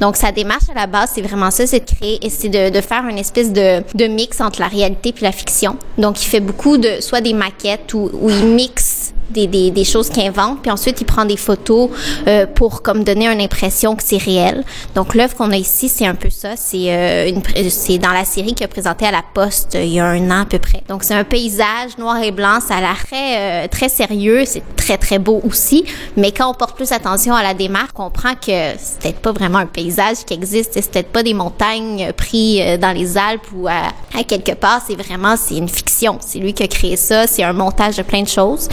Donc 0.00 0.16
sa 0.16 0.32
démarche 0.32 0.68
à 0.70 0.74
la 0.74 0.86
base, 0.86 1.12
c'est 1.14 1.22
vraiment 1.22 1.50
ça, 1.50 1.66
c'est 1.66 1.80
de 1.80 1.96
créer 1.96 2.18
c'est 2.30 2.48
de, 2.48 2.70
de 2.70 2.80
faire 2.80 3.04
une 3.08 3.18
espèce 3.18 3.52
de, 3.52 3.82
de 3.94 4.06
mix 4.06 4.40
entre 4.40 4.60
la 4.60 4.68
réalité 4.68 5.12
puis 5.12 5.24
la 5.24 5.32
fiction. 5.32 5.76
Donc 5.96 6.22
il 6.22 6.26
fait 6.26 6.40
beaucoup 6.40 6.76
de 6.76 7.00
soit 7.00 7.20
des 7.20 7.32
maquettes 7.32 7.94
où, 7.94 8.10
où 8.12 8.30
il 8.30 8.46
mixe 8.46 9.12
des, 9.30 9.46
des, 9.46 9.70
des 9.70 9.84
choses 9.84 10.08
qu'il 10.08 10.22
invente, 10.26 10.62
puis 10.62 10.70
ensuite 10.70 11.00
il 11.00 11.04
prend 11.04 11.24
des 11.24 11.36
photos 11.36 11.90
euh, 12.26 12.46
pour 12.46 12.82
comme 12.82 13.04
donner 13.04 13.26
une 13.28 13.40
impression 13.40 13.96
que 13.96 14.02
c'est 14.02 14.18
réel. 14.18 14.64
Donc 14.94 15.14
l'œuvre 15.14 15.34
qu'on 15.34 15.50
a 15.50 15.56
ici, 15.56 15.88
c'est 15.88 16.06
un 16.06 16.14
peu 16.14 16.30
ça. 16.30 16.56
C'est 16.56 16.92
euh, 16.92 17.28
une, 17.28 17.42
c'est 17.70 17.98
dans 17.98 18.12
la 18.12 18.24
série 18.24 18.54
qu'il 18.54 18.64
a 18.64 18.68
présenté 18.68 19.06
à 19.06 19.10
la 19.10 19.22
Poste 19.34 19.74
euh, 19.74 19.82
il 19.82 19.94
y 19.94 20.00
a 20.00 20.06
un 20.06 20.30
an 20.30 20.42
à 20.42 20.46
peu 20.46 20.58
près. 20.58 20.82
Donc 20.88 21.04
c'est 21.04 21.14
un 21.14 21.24
paysage 21.24 21.98
noir 21.98 22.22
et 22.22 22.30
blanc, 22.30 22.58
ça 22.66 22.76
a 22.76 22.80
l'air 22.80 23.04
très 23.06 23.64
euh, 23.64 23.68
très 23.68 23.88
sérieux, 23.88 24.44
c'est 24.46 24.62
très 24.76 24.98
très 24.98 25.18
beau 25.18 25.40
aussi. 25.44 25.84
Mais 26.16 26.32
quand 26.32 26.50
on 26.50 26.54
porte 26.54 26.76
plus 26.76 26.92
attention 26.92 27.34
à 27.34 27.42
la 27.42 27.54
démarche, 27.54 27.90
on 27.94 28.04
comprend 28.04 28.34
que 28.34 28.46
c'est 28.78 28.98
peut-être 29.00 29.20
pas 29.20 29.32
vraiment 29.32 29.58
un 29.58 29.66
paysage 29.66 30.18
qui 30.26 30.34
existe, 30.34 30.74
c'est 30.74 30.90
peut-être 30.90 31.12
pas 31.12 31.22
des 31.22 31.34
montagnes 31.34 32.12
euh, 32.34 32.76
dans 32.76 32.92
les 32.92 33.16
Alpes 33.16 33.46
ou 33.54 33.66
à, 33.66 33.92
à 34.18 34.24
quelque 34.24 34.52
part. 34.52 34.80
C'est 34.86 34.96
vraiment 34.96 35.36
c'est 35.36 35.56
une 35.56 35.68
fiction. 35.68 36.18
C'est 36.20 36.38
lui 36.38 36.52
qui 36.52 36.62
a 36.62 36.68
créé 36.68 36.96
ça. 36.96 37.26
C'est 37.26 37.42
un 37.42 37.52
montage 37.52 37.96
de 37.96 38.02
plein 38.02 38.22
de 38.22 38.28
choses. 38.28 38.68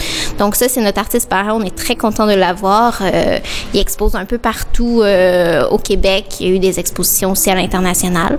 Ça, 0.54 0.68
c'est 0.68 0.80
notre 0.80 0.98
artiste 0.98 1.28
parent. 1.28 1.60
On 1.60 1.64
est 1.64 1.74
très 1.74 1.96
content 1.96 2.26
de 2.26 2.34
l'avoir. 2.34 3.00
Euh, 3.02 3.38
il 3.74 3.80
expose 3.80 4.14
un 4.14 4.24
peu 4.24 4.38
partout 4.38 5.00
euh, 5.02 5.66
au 5.68 5.78
Québec. 5.78 6.36
Il 6.40 6.46
y 6.46 6.50
a 6.50 6.54
eu 6.54 6.58
des 6.58 6.78
expositions 6.78 7.32
aussi 7.32 7.50
à 7.50 7.54
l'international. 7.54 8.38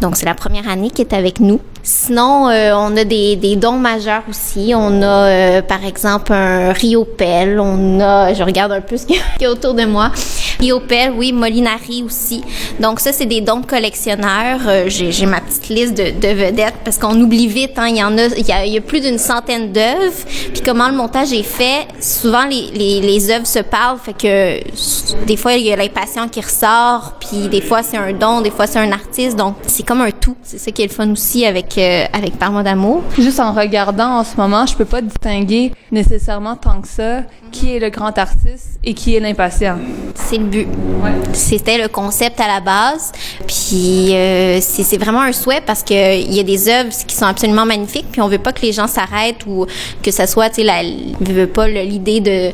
Donc 0.00 0.16
c'est 0.16 0.26
la 0.26 0.34
première 0.34 0.68
année 0.68 0.90
qu'il 0.90 1.06
est 1.06 1.14
avec 1.14 1.40
nous. 1.40 1.60
Sinon, 1.86 2.48
euh, 2.48 2.72
on 2.74 2.96
a 2.96 3.04
des, 3.04 3.36
des 3.36 3.56
dons 3.56 3.76
majeurs 3.76 4.22
aussi. 4.28 4.72
On 4.74 5.02
a, 5.02 5.06
euh, 5.06 5.62
par 5.62 5.84
exemple, 5.84 6.32
un 6.32 6.72
Riopel. 6.72 7.60
On 7.60 8.00
a, 8.00 8.32
je 8.32 8.42
regarde 8.42 8.72
un 8.72 8.80
peu 8.80 8.96
ce 8.96 9.04
qu'il 9.04 9.20
y 9.40 9.44
a 9.44 9.50
autour 9.50 9.74
de 9.74 9.84
moi. 9.84 10.10
Riopel, 10.60 11.12
oui, 11.14 11.32
Molinari 11.32 12.02
aussi. 12.02 12.42
Donc 12.80 13.00
ça, 13.00 13.12
c'est 13.12 13.26
des 13.26 13.42
dons 13.42 13.60
de 13.60 13.66
collectionneurs. 13.66 14.60
Euh, 14.66 14.84
J'ai 14.88 15.26
ma 15.26 15.42
petite 15.42 15.68
liste 15.68 15.94
de, 15.94 16.18
de 16.18 16.28
vedettes 16.32 16.76
parce 16.84 16.96
qu'on 16.96 17.20
oublie 17.20 17.48
vite. 17.48 17.72
Hein, 17.76 17.88
il 17.88 17.96
y 17.98 18.02
en 18.02 18.16
a, 18.16 18.28
il 18.28 18.46
y 18.46 18.52
a, 18.52 18.64
il 18.64 18.72
y 18.72 18.78
a 18.78 18.80
plus 18.80 19.00
d'une 19.00 19.18
centaine 19.18 19.70
d'œuvres. 19.70 20.24
Puis 20.54 20.62
comment 20.64 20.88
le 20.88 20.94
montage 20.94 21.34
est 21.34 21.42
fait, 21.42 21.86
souvent 22.00 22.44
les, 22.44 22.70
les, 22.72 23.00
les 23.02 23.30
œuvres 23.30 23.46
se 23.46 23.58
parlent. 23.58 23.98
Fait 24.02 24.14
que 24.14 25.24
des 25.26 25.36
fois, 25.36 25.52
il 25.52 25.66
y 25.66 25.72
a 25.72 25.76
l'impatient 25.76 26.28
qui 26.28 26.40
ressort. 26.40 27.12
Puis 27.20 27.48
des 27.48 27.60
fois, 27.60 27.82
c'est 27.82 27.98
un 27.98 28.14
don, 28.14 28.40
des 28.40 28.50
fois, 28.50 28.66
c'est 28.66 28.78
un 28.78 28.90
artiste. 28.92 29.36
Donc 29.36 29.56
c'est 29.66 29.84
comme 29.84 30.00
un 30.00 30.12
tout. 30.12 30.36
C'est 30.42 30.58
ça 30.58 30.70
qui 30.70 30.80
est 30.82 30.86
le 30.86 30.92
fun 30.92 31.10
aussi 31.10 31.44
avec, 31.44 31.73
euh, 31.78 32.04
avec 32.12 32.38
Parle-moi 32.38 32.62
d'amour. 32.62 33.02
Juste 33.18 33.40
en 33.40 33.52
regardant 33.52 34.18
en 34.18 34.24
ce 34.24 34.36
moment, 34.36 34.66
je 34.66 34.76
peux 34.76 34.84
pas 34.84 35.00
distinguer 35.00 35.72
nécessairement 35.90 36.56
tant 36.56 36.80
que 36.80 36.88
ça 36.88 37.22
qui 37.52 37.76
est 37.76 37.78
le 37.78 37.88
grand 37.88 38.16
artiste 38.18 38.80
et 38.82 38.94
qui 38.94 39.14
est 39.14 39.20
l'impatient. 39.20 39.78
C'est 40.14 40.38
le 40.38 40.44
but. 40.44 40.68
C'était 41.32 41.78
le 41.78 41.88
concept 41.88 42.40
à 42.40 42.48
la 42.48 42.60
base. 42.60 43.12
Puis 43.46 44.14
euh, 44.14 44.58
c'est 44.60 44.98
vraiment 44.98 45.22
un 45.22 45.32
souhait 45.32 45.60
parce 45.64 45.82
que 45.82 46.18
il 46.20 46.34
y 46.34 46.40
a 46.40 46.42
des 46.42 46.68
œuvres 46.68 46.90
qui 47.06 47.14
sont 47.14 47.26
absolument 47.26 47.64
magnifiques. 47.64 48.06
Puis 48.10 48.20
on 48.20 48.28
veut 48.28 48.38
pas 48.38 48.52
que 48.52 48.62
les 48.62 48.72
gens 48.72 48.88
s'arrêtent 48.88 49.46
ou 49.46 49.66
que 50.02 50.10
ça 50.10 50.26
soit, 50.26 50.50
tu 50.50 50.64
sais, 50.64 50.84
veut 51.20 51.46
pas 51.46 51.68
l'idée 51.68 52.20
de 52.20 52.52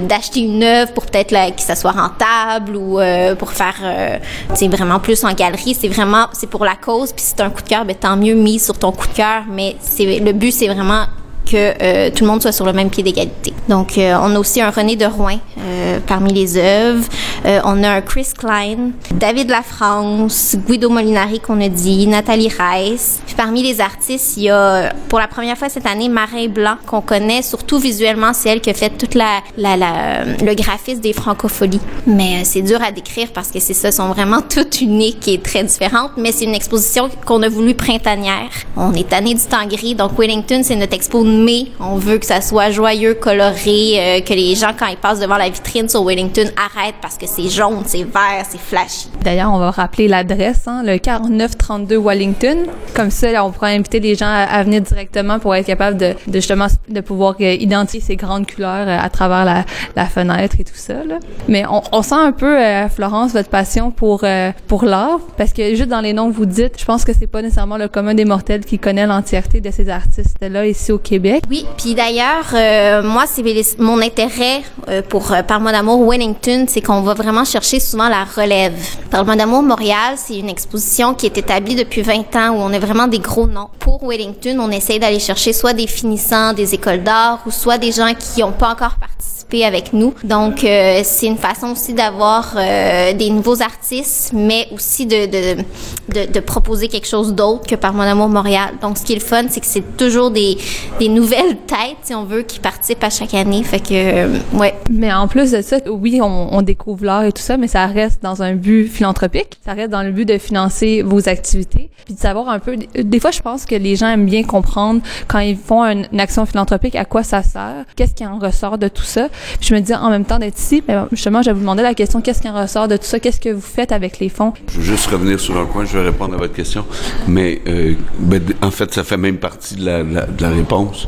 d'acheter 0.00 0.40
une 0.40 0.62
œuvre 0.62 0.92
pour 0.92 1.06
peut-être 1.06 1.54
que 1.54 1.62
ça 1.62 1.76
soit 1.76 1.92
rentable 1.92 2.76
ou 2.76 2.98
euh, 2.98 3.34
pour 3.34 3.52
faire, 3.52 3.76
euh, 3.82 4.18
tu 4.50 4.56
sais, 4.56 4.68
vraiment 4.68 4.98
plus 4.98 5.24
en 5.24 5.32
galerie. 5.32 5.76
C'est 5.78 5.88
vraiment, 5.88 6.26
c'est 6.32 6.48
pour 6.48 6.64
la 6.64 6.76
cause. 6.76 7.12
Puis 7.12 7.24
si 7.24 7.34
c'est 7.36 7.42
un 7.42 7.50
coup 7.50 7.62
de 7.62 7.68
cœur, 7.68 7.84
ben 7.84 7.94
tant 7.94 8.16
mieux 8.16 8.34
sur 8.58 8.78
ton 8.78 8.92
coup 8.92 9.06
de 9.08 9.14
cœur. 9.14 9.44
Mais 9.48 9.76
c'est 9.80 10.20
le 10.20 10.32
but, 10.32 10.52
c'est 10.52 10.68
vraiment 10.68 11.06
que 11.50 11.74
euh, 11.82 12.10
tout 12.10 12.24
le 12.24 12.30
monde 12.30 12.42
soit 12.42 12.52
sur 12.52 12.66
le 12.66 12.72
même 12.72 12.90
pied 12.90 13.02
d'égalité. 13.02 13.52
Donc, 13.68 13.96
euh, 13.96 14.16
on 14.22 14.34
a 14.34 14.38
aussi 14.38 14.60
un 14.60 14.70
René 14.70 14.96
de 14.96 15.06
Rouen 15.06 15.38
euh, 15.58 15.98
parmi 16.06 16.32
les 16.32 16.56
œuvres. 16.56 17.04
On 17.44 17.82
a 17.84 17.88
un 17.88 18.00
Chris 18.00 18.28
Klein, 18.36 18.90
David 19.14 19.48
Lafrance, 19.48 20.56
Guido 20.66 20.90
Molinari 20.90 21.40
qu'on 21.40 21.60
a 21.60 21.68
dit, 21.68 22.06
Nathalie 22.06 22.48
Reiss. 22.48 23.20
Puis 23.24 23.36
parmi 23.36 23.62
les 23.62 23.80
artistes, 23.80 24.36
il 24.36 24.44
y 24.44 24.50
a 24.50 24.92
pour 25.08 25.18
la 25.18 25.28
première 25.28 25.56
fois 25.56 25.68
cette 25.68 25.86
année 25.86 26.08
Marin 26.08 26.48
Blanc 26.48 26.76
qu'on 26.84 27.00
connaît 27.00 27.42
surtout 27.42 27.78
visuellement, 27.78 28.32
c'est 28.34 28.50
elle 28.50 28.60
qui 28.60 28.70
a 28.70 28.74
fait 28.74 28.90
toute 28.90 29.14
la, 29.14 29.38
la, 29.56 29.76
la 29.76 30.24
le 30.24 30.54
graphisme 30.54 31.00
des 31.00 31.12
francopholies. 31.12 31.80
Mais 32.06 32.44
c'est 32.44 32.62
dur 32.62 32.82
à 32.82 32.90
décrire 32.90 33.28
parce 33.32 33.50
que 33.50 33.60
c'est 33.60 33.74
ça, 33.74 33.92
sont 33.92 34.08
vraiment 34.08 34.42
toutes 34.48 34.80
uniques 34.80 35.28
et 35.28 35.38
très 35.38 35.62
différentes. 35.62 36.12
Mais 36.16 36.32
c'est 36.32 36.44
une 36.44 36.54
exposition 36.54 37.08
qu'on 37.24 37.42
a 37.42 37.48
voulu 37.48 37.74
printanière. 37.74 38.50
On 38.76 38.92
est 38.94 39.08
tanné 39.08 39.34
du 39.34 39.40
temps 39.40 39.66
gris, 39.66 39.94
donc 39.94 40.18
Wellington 40.18 40.60
c'est 40.62 40.76
notre 40.76 40.94
expo 40.94 41.22
de 41.38 41.44
mai. 41.44 41.66
On 41.80 41.96
veut 41.96 42.18
que 42.18 42.26
ça 42.26 42.40
soit 42.40 42.70
joyeux, 42.70 43.14
coloré, 43.14 43.94
euh, 43.96 44.20
que 44.20 44.34
les 44.34 44.54
gens 44.54 44.72
quand 44.78 44.86
ils 44.86 44.96
passent 44.96 45.20
devant 45.20 45.36
la 45.36 45.48
vitrine 45.48 45.88
sur 45.88 46.04
Wellington 46.04 46.50
arrêtent 46.56 46.96
parce 47.00 47.16
que 47.16 47.26
c'est 47.26 47.48
jaune, 47.48 47.82
c'est 47.86 48.04
vert, 48.04 48.44
c'est 48.48 48.60
flashy. 48.60 49.08
D'ailleurs, 49.22 49.52
on 49.52 49.58
va 49.58 49.70
rappeler 49.70 50.08
l'adresse, 50.08 50.66
hein, 50.66 50.82
le 50.84 50.98
4932 50.98 51.98
Wellington. 51.98 52.56
Comme 52.94 53.10
ça, 53.10 53.44
on 53.44 53.50
pourra 53.50 53.68
inviter 53.68 54.00
les 54.00 54.14
gens 54.14 54.26
à, 54.26 54.62
venir 54.62 54.82
directement 54.82 55.38
pour 55.38 55.54
être 55.54 55.66
capable 55.66 55.96
de, 55.96 56.14
justement 56.32 56.66
de 56.88 57.00
pouvoir 57.00 57.36
euh, 57.40 57.54
identifier 57.54 58.00
ces 58.00 58.16
grandes 58.16 58.50
couleurs 58.50 58.88
euh, 58.88 58.98
à 58.98 59.08
travers 59.08 59.44
la, 59.44 60.06
fenêtre 60.06 60.56
et 60.58 60.64
tout 60.64 60.72
ça. 60.74 61.04
Là. 61.04 61.18
Mais 61.48 61.64
on, 61.70 61.82
on 61.92 62.02
sent 62.02 62.14
un 62.14 62.32
peu, 62.32 62.56
Florence, 62.88 63.32
votre 63.32 63.50
passion 63.50 63.90
pour 63.90 64.24
pour 64.66 64.84
l'art, 64.84 65.20
parce 65.36 65.52
que 65.52 65.74
juste 65.74 65.88
dans 65.88 66.00
les 66.00 66.12
noms 66.12 66.30
que 66.30 66.36
vous 66.36 66.46
dites, 66.46 66.78
je 66.78 66.84
pense 66.84 67.04
que 67.04 67.12
c'est 67.12 67.26
pas 67.26 67.42
nécessairement 67.42 67.76
le 67.76 67.88
commun 67.88 68.14
des 68.14 68.24
mortels 68.24 68.64
qui 68.64 68.78
connaît 68.78 69.06
l'entièreté 69.06 69.60
de 69.60 69.70
ces 69.70 69.88
artistes-là 69.88 70.66
ici 70.66 70.92
au 70.92 70.98
Québec. 70.98 71.27
Oui, 71.50 71.66
puis 71.76 71.94
d'ailleurs, 71.94 72.46
euh, 72.54 73.02
moi, 73.02 73.24
c'est 73.26 73.42
mon 73.78 74.00
intérêt 74.00 74.62
euh, 74.88 75.02
pour 75.02 75.32
euh, 75.32 75.42
Parle-moi 75.42 75.72
d'amour 75.72 76.08
Wellington, 76.08 76.66
c'est 76.68 76.80
qu'on 76.80 77.02
va 77.02 77.14
vraiment 77.14 77.44
chercher 77.44 77.80
souvent 77.80 78.08
la 78.08 78.24
relève. 78.24 78.74
Parle-moi 79.10 79.36
d'amour 79.36 79.62
Montréal, 79.62 80.14
c'est 80.16 80.38
une 80.38 80.48
exposition 80.48 81.14
qui 81.14 81.26
est 81.26 81.38
établie 81.38 81.74
depuis 81.74 82.02
20 82.02 82.36
ans 82.36 82.50
où 82.50 82.58
on 82.58 82.72
a 82.72 82.78
vraiment 82.78 83.06
des 83.06 83.18
gros 83.18 83.46
noms. 83.46 83.68
Pour 83.78 84.06
Wellington, 84.06 84.58
on 84.60 84.70
essaye 84.70 84.98
d'aller 84.98 85.18
chercher 85.18 85.52
soit 85.52 85.72
des 85.72 85.86
finissants 85.86 86.52
des 86.52 86.74
écoles 86.74 87.02
d'art 87.02 87.40
ou 87.46 87.50
soit 87.50 87.78
des 87.78 87.92
gens 87.92 88.12
qui 88.14 88.40
n'ont 88.40 88.52
pas 88.52 88.70
encore 88.70 88.96
participé 88.96 89.64
avec 89.64 89.92
nous. 89.92 90.12
Donc, 90.24 90.58
c'est 90.60 91.26
une 91.26 91.38
façon 91.38 91.68
aussi 91.68 91.94
d'avoir 91.94 92.54
des 92.54 93.30
nouveaux 93.30 93.62
artistes, 93.62 94.32
mais 94.34 94.68
aussi 94.74 95.06
de, 95.06 96.40
proposer 96.40 96.88
quelque 96.88 97.06
chose 97.06 97.32
d'autre 97.32 97.66
que 97.66 97.74
par 97.74 97.94
Mon 97.94 98.02
Amour 98.02 98.28
Montréal. 98.28 98.74
Donc, 98.82 98.98
ce 98.98 99.04
qui 99.04 99.12
est 99.12 99.16
le 99.16 99.22
fun, 99.22 99.44
c'est 99.48 99.60
que 99.60 99.66
c'est 99.66 99.96
toujours 99.96 100.30
des, 100.30 100.58
des 100.98 101.08
nouvelles 101.18 101.56
têtes, 101.66 101.96
si 102.02 102.14
on 102.14 102.24
veut, 102.24 102.42
qui 102.42 102.60
participent 102.60 103.02
à 103.04 103.10
chaque 103.10 103.34
année. 103.34 103.62
Fait 103.62 103.80
que, 103.80 103.88
euh, 103.92 104.38
ouais. 104.54 104.74
Mais 104.90 105.12
en 105.12 105.28
plus 105.28 105.50
de 105.52 105.62
ça, 105.62 105.76
oui, 105.90 106.20
on, 106.22 106.48
on 106.56 106.62
découvre 106.62 107.04
l'art 107.04 107.24
et 107.24 107.32
tout 107.32 107.42
ça, 107.42 107.56
mais 107.56 107.68
ça 107.68 107.86
reste 107.86 108.22
dans 108.22 108.42
un 108.42 108.54
but 108.54 108.86
philanthropique. 108.88 109.58
Ça 109.64 109.72
reste 109.72 109.90
dans 109.90 110.02
le 110.02 110.10
but 110.12 110.24
de 110.26 110.38
financer 110.38 111.02
vos 111.02 111.28
activités, 111.28 111.90
puis 112.04 112.14
de 112.14 112.20
savoir 112.20 112.48
un 112.48 112.58
peu. 112.58 112.76
Des 112.94 113.20
fois, 113.20 113.30
je 113.30 113.40
pense 113.40 113.64
que 113.66 113.74
les 113.74 113.96
gens 113.96 114.08
aiment 114.08 114.26
bien 114.26 114.42
comprendre 114.42 115.00
quand 115.26 115.38
ils 115.40 115.56
font 115.56 115.82
une, 115.84 116.06
une 116.12 116.20
action 116.20 116.46
philanthropique 116.46 116.94
à 116.94 117.04
quoi 117.04 117.22
ça 117.22 117.42
sert, 117.42 117.84
qu'est-ce 117.96 118.14
qui 118.14 118.26
en 118.26 118.38
ressort 118.38 118.78
de 118.78 118.88
tout 118.88 119.02
ça. 119.02 119.28
Puis 119.60 119.68
je 119.70 119.74
me 119.74 119.80
dis 119.80 119.94
en 119.94 120.10
même 120.10 120.24
temps 120.24 120.38
d'être 120.38 120.58
ici, 120.58 120.82
ben, 120.86 121.08
justement, 121.12 121.42
je 121.42 121.50
vais 121.50 121.54
vous 121.54 121.60
demander 121.60 121.82
la 121.82 121.94
question 121.94 122.20
qu'est-ce 122.20 122.40
qui 122.42 122.48
en 122.48 122.60
ressort 122.60 122.88
de 122.88 122.96
tout 122.96 123.04
ça, 123.04 123.18
qu'est-ce 123.18 123.40
que 123.40 123.48
vous 123.50 123.60
faites 123.60 123.92
avec 123.92 124.18
les 124.20 124.28
fonds? 124.28 124.52
Je 124.70 124.78
veux 124.78 124.84
juste 124.84 125.06
revenir 125.06 125.40
sur 125.40 125.56
un 125.58 125.64
point, 125.66 125.84
je 125.84 125.98
vais 125.98 126.04
répondre 126.04 126.34
à 126.34 126.36
votre 126.38 126.54
question. 126.54 126.84
Mais 127.26 127.60
euh, 127.66 127.94
ben, 128.20 128.42
en 128.62 128.70
fait, 128.70 128.92
ça 128.94 129.04
fait 129.04 129.16
même 129.16 129.38
partie 129.38 129.74
de 129.76 129.84
la, 129.84 130.02
la- 130.02 130.26
de 130.26 130.42
la 130.42 130.50
réponse. 130.50 131.07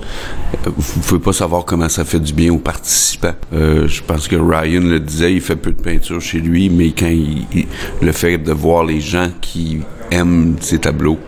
Vous 0.65 1.01
pouvez 1.01 1.21
pas 1.21 1.33
savoir 1.33 1.65
comment 1.65 1.89
ça 1.89 2.05
fait 2.05 2.21
du 2.21 2.33
bien 2.33 2.53
aux 2.53 2.59
participants. 2.59 3.35
Euh, 3.55 3.87
je 3.89 4.03
pense 4.03 4.27
que 4.29 4.37
Ryan 4.37 4.81
le 4.83 4.99
disait, 5.01 5.33
il 5.35 5.41
fait 5.41 5.57
peu 5.57 5.73
de 5.73 5.81
peinture 5.81 6.21
chez 6.21 6.39
lui, 6.39 6.69
mais 6.71 6.91
quand 6.91 7.07
il, 7.09 7.47
il- 7.55 7.67
le 8.03 8.13
fait 8.13 8.37
de 8.39 8.53
voir 8.53 8.85
les 8.85 9.01
gens 9.01 9.31
qui 9.41 9.81
aiment 10.11 10.57
ses 10.61 10.79
tableaux, 10.79 11.19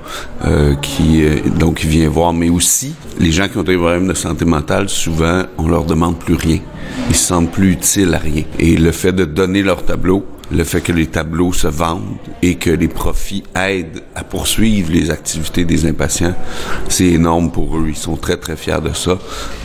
euh, 0.45 0.75
qui 0.77 1.25
euh, 1.25 1.37
donc 1.57 1.85
il 1.85 1.89
vient 1.91 2.09
voir, 2.09 2.33
mais 2.33 2.49
aussi 2.51 2.95
les 3.21 3.31
gens 3.31 3.49
qui 3.49 3.59
ont 3.59 3.63
des 3.63 3.77
problèmes 3.77 4.09
de 4.09 4.15
santé 4.15 4.45
mentale, 4.45 4.89
souvent 4.89 5.43
on 5.59 5.69
leur 5.69 5.85
demande 5.85 6.19
plus 6.19 6.35
rien. 6.35 6.59
Ils 7.09 7.15
se 7.17 7.27
sentent 7.29 7.53
plus 7.53 7.73
utiles 7.73 8.13
à 8.15 8.19
rien. 8.19 8.43
Et 8.59 8.77
le 8.77 8.91
fait 8.93 9.13
de 9.13 9.25
donner 9.25 9.63
leur 9.63 9.85
tableau, 9.85 10.27
le 10.53 10.65
fait 10.65 10.81
que 10.81 10.93
les 10.93 11.07
tableaux 11.07 11.53
se 11.53 11.67
vendent 11.67 12.17
et 12.43 12.57
que 12.57 12.71
les 12.71 12.89
profits 12.89 13.43
aident 13.55 14.03
à 14.15 14.25
poursuivre 14.25 14.93
les 14.93 15.11
activités 15.11 15.65
des 15.65 15.87
impatients, 15.87 16.35
c'est 16.89 17.07
énorme 17.07 17.51
pour 17.51 17.79
eux. 17.79 17.87
Ils 17.89 17.97
sont 17.97 18.17
très, 18.17 18.37
très 18.37 18.57
fiers 18.57 18.81
de 18.83 18.93
ça, 18.93 19.19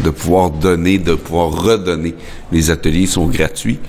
de 0.03 0.09
pouvoir 0.09 0.49
donner, 0.51 0.97
de 0.97 1.15
pouvoir 1.15 1.49
redonner. 1.51 2.15
Les 2.51 2.71
ateliers 2.71 3.07
sont 3.07 3.27
gratuits, 3.27 3.79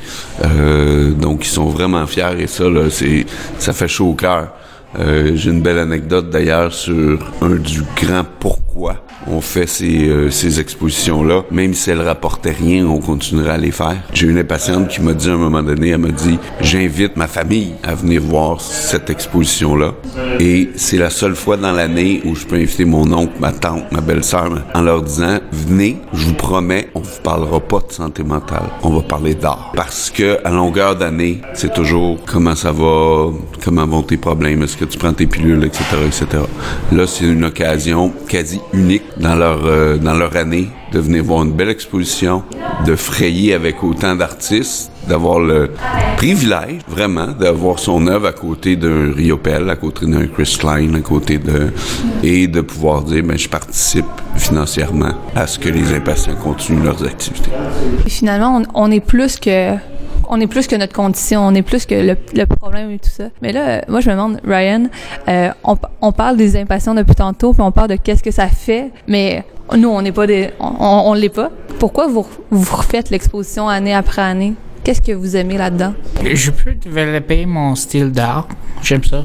euh, 0.45 1.13
donc 1.13 1.45
ils 1.45 1.51
sont 1.51 1.67
vraiment 1.67 2.07
fiers 2.07 2.41
et 2.41 2.47
ça, 2.47 2.69
là, 2.69 2.91
c'est, 2.91 3.27
ça 3.59 3.73
fait 3.73 3.89
chaud 3.89 4.11
au 4.11 4.15
cœur. 4.15 4.53
Euh, 4.99 5.33
J'ai 5.37 5.51
une 5.51 5.61
belle 5.61 5.79
anecdote 5.79 6.31
d'ailleurs 6.31 6.73
sur 6.73 7.31
un 7.43 7.57
du 7.57 7.83
grand 7.97 8.25
pourquoi 8.41 9.05
on 9.31 9.41
fait 9.41 9.67
ces, 9.67 10.09
euh, 10.09 10.31
ces 10.31 10.61
expositions-là. 10.61 11.45
Même 11.51 11.75
si 11.75 11.91
elles 11.91 12.01
rapportaient 12.03 12.53
rien, 12.53 12.87
on 12.87 12.99
continuerait 12.99 13.53
à 13.53 13.57
les 13.57 13.71
faire. 13.71 13.97
J'ai 14.13 14.27
une 14.27 14.43
patiente 14.45 14.89
qui 14.89 15.01
m'a 15.01 15.13
dit 15.13 15.29
à 15.29 15.33
un 15.33 15.37
moment 15.37 15.63
donné, 15.63 15.91
elle 15.91 15.99
m'a 15.99 16.09
dit, 16.09 16.39
j'invite 16.61 17.17
ma 17.17 17.27
famille 17.27 17.75
à 17.83 17.95
venir 17.95 18.23
voir 18.23 18.61
cette 18.61 19.11
exposition-là. 19.11 19.95
Et 20.41 20.71
c'est 20.77 20.99
la 20.99 21.11
seule 21.11 21.35
fois 21.35 21.57
dans 21.57 21.73
l'année 21.73 22.23
où 22.25 22.35
je 22.35 22.47
peux 22.47 22.57
inviter 22.57 22.85
mon 22.85 23.11
oncle, 23.13 23.35
ma 23.41 23.53
tante, 23.53 23.91
ma 23.93 24.01
belle-sœur, 24.01 24.51
en 24.75 24.83
leur 24.83 25.03
disant, 25.03 25.39
venez, 25.53 25.99
je 26.13 26.27
vous 26.27 26.35
promets, 26.35 26.89
on 26.95 27.01
vous 27.01 27.21
parlera 27.23 27.61
pas 27.61 27.81
de 27.87 27.93
santé 27.93 28.23
mentale, 28.23 28.65
on 28.83 28.91
va 28.91 29.03
parler 29.03 29.35
d'art. 29.35 29.73
Parce 29.75 30.11
que 30.11 30.39
à 30.45 30.51
longueur 30.51 30.97
d'année, 30.97 31.41
c'est 31.55 31.73
toujours 31.73 32.19
comment 32.27 32.55
ça 32.55 32.73
va, 32.73 33.31
comment 33.65 33.87
vont 33.87 34.03
tes 34.03 34.17
problèmes, 34.17 34.63
est-ce 34.63 34.77
que 34.77 34.85
tu 34.85 34.99
prends 34.99 35.13
tes 35.13 35.27
pilules, 35.27 35.65
etc., 35.65 35.85
etc. 36.07 36.27
Là, 36.93 37.07
c'est 37.07 37.25
une 37.25 37.45
occasion 37.45 38.13
quasi 38.29 38.61
unique 38.73 39.03
dans 39.19 39.35
leur 39.35 39.61
euh, 39.65 39.97
dans 39.97 40.15
leur 40.15 40.37
année, 40.37 40.69
de 40.93 40.99
venir 40.99 41.25
voir 41.25 41.43
une 41.45 41.53
belle 41.53 41.69
exposition, 41.71 42.43
de 42.87 42.95
frayer 42.95 43.55
avec 43.55 43.83
autant 43.83 44.15
d'artistes, 44.15 44.91
d'avoir 45.09 45.41
le 45.41 45.71
privilège 46.17 46.81
vraiment 46.89 47.29
d'avoir 47.29 47.79
son 47.79 48.07
œuvre 48.07 48.27
à 48.27 48.33
côté 48.33 48.77
d'un 48.77 49.13
Riopel, 49.13 49.69
à 49.71 49.77
côté 49.77 50.07
d'un 50.07 50.27
Chris 50.27 50.57
Klein, 50.59 50.95
à 50.95 51.01
côté 51.01 51.39
de 51.39 51.73
et 52.23 52.47
de 52.47 52.61
pouvoir 52.61 53.03
dire 53.03 53.23
ben 53.25 53.39
je 53.39 53.49
participe 53.49 54.07
financièrement 54.37 55.13
à 55.35 55.47
ce 55.47 55.59
que 55.59 55.69
les 55.69 55.95
impatients 55.95 56.37
continuent 56.37 56.85
leurs 56.85 57.05
activités. 57.05 57.51
Et 58.07 58.11
finalement, 58.11 58.63
on, 58.75 58.87
on 58.87 58.91
est 58.91 59.01
plus 59.05 59.39
que 59.39 59.77
on 60.29 60.41
est 60.41 60.47
plus 60.47 60.67
que 60.67 60.77
notre 60.77 60.93
condition, 60.93 61.41
on 61.47 61.55
est 61.55 61.63
plus 61.63 61.87
que 61.87 61.95
le, 61.95 62.47
problème 62.47 62.91
et 62.91 62.99
tout 62.99 63.09
ça. 63.09 63.29
Mais 63.43 63.53
là, 63.53 63.69
euh, 63.69 63.81
moi, 63.89 64.01
je 64.01 64.09
me 64.09 64.15
demande, 64.15 64.41
Ryan, 64.45 64.85
euh, 65.29 65.51
on, 65.65 65.77
on, 66.01 66.13
parle 66.13 66.37
des 66.37 66.57
impatients 66.57 66.95
depuis 66.95 67.15
tantôt, 67.15 67.53
puis 67.53 67.63
on 67.63 67.73
parle 67.73 67.89
de 67.89 67.97
qu'est-ce 67.97 68.23
que 68.23 68.31
ça 68.31 68.49
fait, 68.49 68.91
mais 69.07 69.45
nous, 69.77 69.89
on 69.89 70.03
n'est 70.03 70.13
pas 70.13 70.27
des, 70.27 70.51
on, 70.61 71.03
on, 71.07 71.15
l'est 71.15 71.29
pas. 71.29 71.51
Pourquoi 71.79 72.07
vous, 72.07 72.27
vous 72.51 72.77
refaites 72.77 73.11
l'exposition 73.11 73.69
année 73.69 73.95
après 73.95 74.23
année? 74.23 74.55
Qu'est-ce 74.85 75.03
que 75.03 75.13
vous 75.13 75.37
aimez 75.37 75.59
là-dedans? 75.59 75.95
Je 76.23 76.51
peux 76.51 76.75
développer 76.75 77.45
mon 77.47 77.75
style 77.75 78.11
d'art. 78.11 78.49
J'aime 78.83 79.05
ça. 79.05 79.25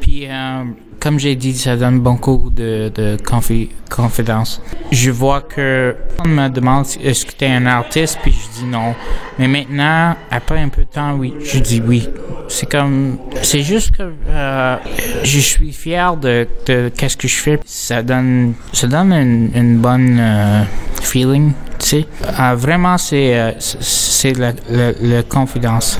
Puis, 0.00 0.26
euh, 0.26 0.64
comme 1.00 1.18
j'ai 1.18 1.36
dit, 1.36 1.56
ça 1.56 1.76
donne 1.76 2.00
beaucoup 2.00 2.50
de, 2.54 2.90
de 2.94 3.16
confi 3.24 3.70
confidence. 3.88 4.60
Je 4.92 5.10
vois 5.10 5.40
que 5.40 5.96
on 6.24 6.28
me 6.28 6.48
demande 6.48 6.86
est-ce 7.02 7.24
que 7.24 7.32
tu 7.32 7.44
es 7.44 7.48
un 7.48 7.66
artiste, 7.66 8.18
puis 8.22 8.32
je 8.32 8.60
dis 8.60 8.66
non. 8.66 8.94
Mais 9.38 9.48
maintenant, 9.48 10.16
après 10.30 10.60
un 10.60 10.68
peu 10.68 10.82
de 10.82 10.88
temps, 10.88 11.14
oui, 11.14 11.34
je 11.42 11.58
dis 11.58 11.82
oui. 11.84 12.08
C'est 12.48 12.70
comme, 12.70 13.18
c'est 13.42 13.62
juste 13.62 13.92
que 13.96 14.12
euh, 14.28 14.76
je 15.22 15.38
suis 15.38 15.72
fier 15.72 16.16
de, 16.16 16.46
qu'est-ce 16.64 17.16
que 17.16 17.28
je 17.28 17.36
fais. 17.36 17.60
Ça 17.64 18.02
donne, 18.02 18.54
ça 18.72 18.86
donne 18.86 19.12
une, 19.12 19.78
bonne 19.78 20.18
euh, 20.18 20.62
feeling, 21.02 21.52
tu 21.78 21.86
sais. 21.86 22.06
Euh, 22.40 22.54
vraiment, 22.54 22.98
c'est, 22.98 23.56
c'est 23.58 24.36
la, 24.38 24.52
la, 24.70 25.22
confidence. 25.22 25.98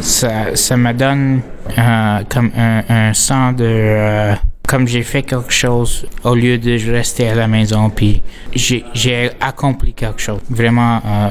Ça, 0.00 0.54
ça 0.54 0.76
me 0.76 0.92
donne 0.92 1.40
euh, 1.78 2.22
comme 2.28 2.50
un, 2.56 2.82
un 2.88 3.14
sens 3.14 3.56
de 3.56 3.64
euh, 3.64 4.34
comme 4.68 4.86
j'ai 4.86 5.02
fait 5.02 5.22
quelque 5.22 5.52
chose 5.52 6.06
au 6.22 6.34
lieu 6.34 6.58
de 6.58 6.90
rester 6.90 7.28
à 7.28 7.34
la 7.34 7.48
maison 7.48 7.90
puis 7.90 8.22
j'ai, 8.54 9.30
accompli 9.40 9.94
quelque 9.94 10.20
chose 10.20 10.40
vraiment 10.50 11.00
euh, 11.06 11.30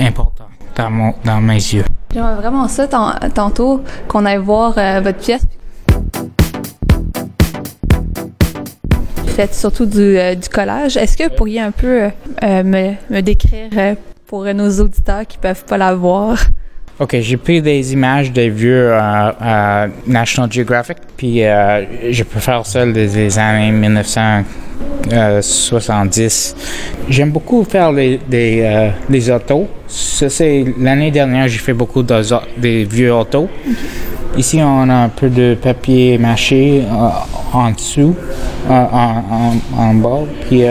important 0.00 0.46
dans, 0.74 0.90
mon, 0.90 1.14
dans 1.24 1.40
mes 1.40 1.54
yeux. 1.54 1.84
J'aimerais 2.12 2.36
vraiment 2.36 2.68
ça 2.68 2.86
tantôt 3.34 3.82
qu'on 4.08 4.24
aille 4.24 4.38
voir 4.38 4.74
votre 5.02 5.18
pièce. 5.18 5.42
Faites 9.28 9.54
surtout 9.54 9.84
du, 9.84 10.16
du 10.36 10.48
collage. 10.48 10.96
Est-ce 10.96 11.16
que 11.16 11.24
vous 11.24 11.34
pourriez 11.34 11.60
un 11.60 11.70
peu 11.70 12.08
me, 12.42 12.94
me, 13.10 13.20
décrire 13.20 13.96
pour 14.26 14.44
nos 14.44 14.80
auditeurs 14.80 15.26
qui 15.26 15.36
peuvent 15.36 15.64
pas 15.64 15.76
la 15.76 15.94
voir? 15.94 16.38
OK, 16.98 17.14
j'ai 17.20 17.36
pris 17.36 17.60
des 17.60 17.92
images 17.92 18.32
des 18.32 18.48
vieux 18.48 18.90
euh, 18.90 19.30
euh, 19.42 19.86
National 20.06 20.50
Geographic, 20.50 20.96
puis 21.14 21.44
euh, 21.44 21.84
je 22.10 22.22
peux 22.22 22.40
faire 22.40 22.64
ça 22.64 22.86
des, 22.86 23.06
des 23.06 23.38
années 23.38 23.70
1970. 23.70 26.56
J'aime 27.10 27.32
beaucoup 27.32 27.64
faire 27.64 27.92
les, 27.92 28.16
des, 28.16 28.90
des 29.10 29.30
autos. 29.30 29.68
Ça, 29.86 30.30
c'est 30.30 30.64
l'année 30.80 31.10
dernière, 31.10 31.48
j'ai 31.48 31.58
fait 31.58 31.74
beaucoup 31.74 32.02
de, 32.02 32.18
des 32.56 32.84
vieux 32.84 33.12
autos. 33.12 33.50
Ici, 34.38 34.60
on 34.62 34.88
a 34.88 34.94
un 34.94 35.10
peu 35.10 35.28
de 35.28 35.54
papier 35.54 36.16
mâché 36.16 36.82
en 37.52 37.72
dessous, 37.72 38.16
en, 38.70 38.74
en, 38.74 39.52
en 39.78 39.92
bas, 39.94 40.22
puis... 40.48 40.62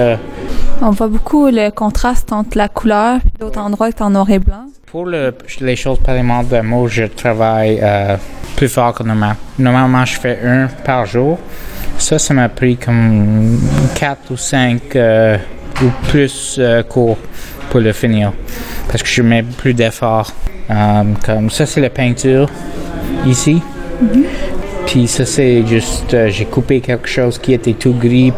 on 0.82 0.90
voit 0.90 1.08
beaucoup 1.08 1.46
le 1.52 1.70
contraste 1.70 2.34
entre 2.34 2.58
la 2.58 2.68
couleur 2.68 3.18
et 3.18 3.38
d'autres 3.40 3.60
endroits 3.60 3.92
qui 3.92 4.00
sont 4.00 4.06
en 4.06 4.10
noir 4.10 4.28
et 4.32 4.40
blanc. 4.40 4.66
Pour 4.96 5.08
le, 5.08 5.34
les 5.60 5.76
choses 5.76 6.00
parlement 6.00 6.42
d'amour, 6.42 6.88
je 6.88 7.04
travaille 7.04 7.82
euh, 7.84 8.16
plus 8.56 8.70
fort 8.70 8.94
que 8.94 9.04
normal. 9.04 9.36
Normalement, 9.60 10.06
je 10.06 10.18
fais 10.18 10.40
un 10.42 10.68
par 10.86 11.06
jour. 11.06 11.38
Ça, 11.98 12.18
ça 12.18 12.34
m'a 12.34 12.48
pris 12.48 12.78
comme 12.78 13.60
quatre 13.94 14.32
ou 14.32 14.38
cinq 14.38 14.96
euh, 14.96 15.38
ou 15.82 15.88
plus 16.08 16.56
euh, 16.60 16.82
cours 16.84 17.18
pour 17.70 17.82
le 17.82 17.92
finir. 17.92 18.32
Parce 18.88 19.04
que 19.04 19.10
je 19.10 19.22
mets 19.22 19.44
plus 19.44 19.74
d'efforts. 19.74 20.32
comme 21.26 21.50
ça, 21.50 21.66
c'est 21.66 21.82
la 21.82 21.90
peinture 21.90 22.50
ici. 23.26 23.62
Mm 24.02 24.08
-hmm. 24.08 24.55
Puis 24.96 25.08
ça, 25.10 25.26
c'est 25.26 25.68
juste, 25.68 26.14
euh, 26.14 26.30
j'ai 26.30 26.46
coupé 26.46 26.80
quelque 26.80 27.10
chose 27.10 27.38
qui 27.38 27.52
était 27.52 27.74
tout 27.74 27.92
gris. 27.92 28.32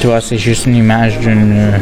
Tu 0.00 0.06
vois, 0.06 0.22
c'est 0.22 0.38
juste 0.38 0.64
une 0.64 0.76
image 0.76 1.18
d'une 1.18 1.72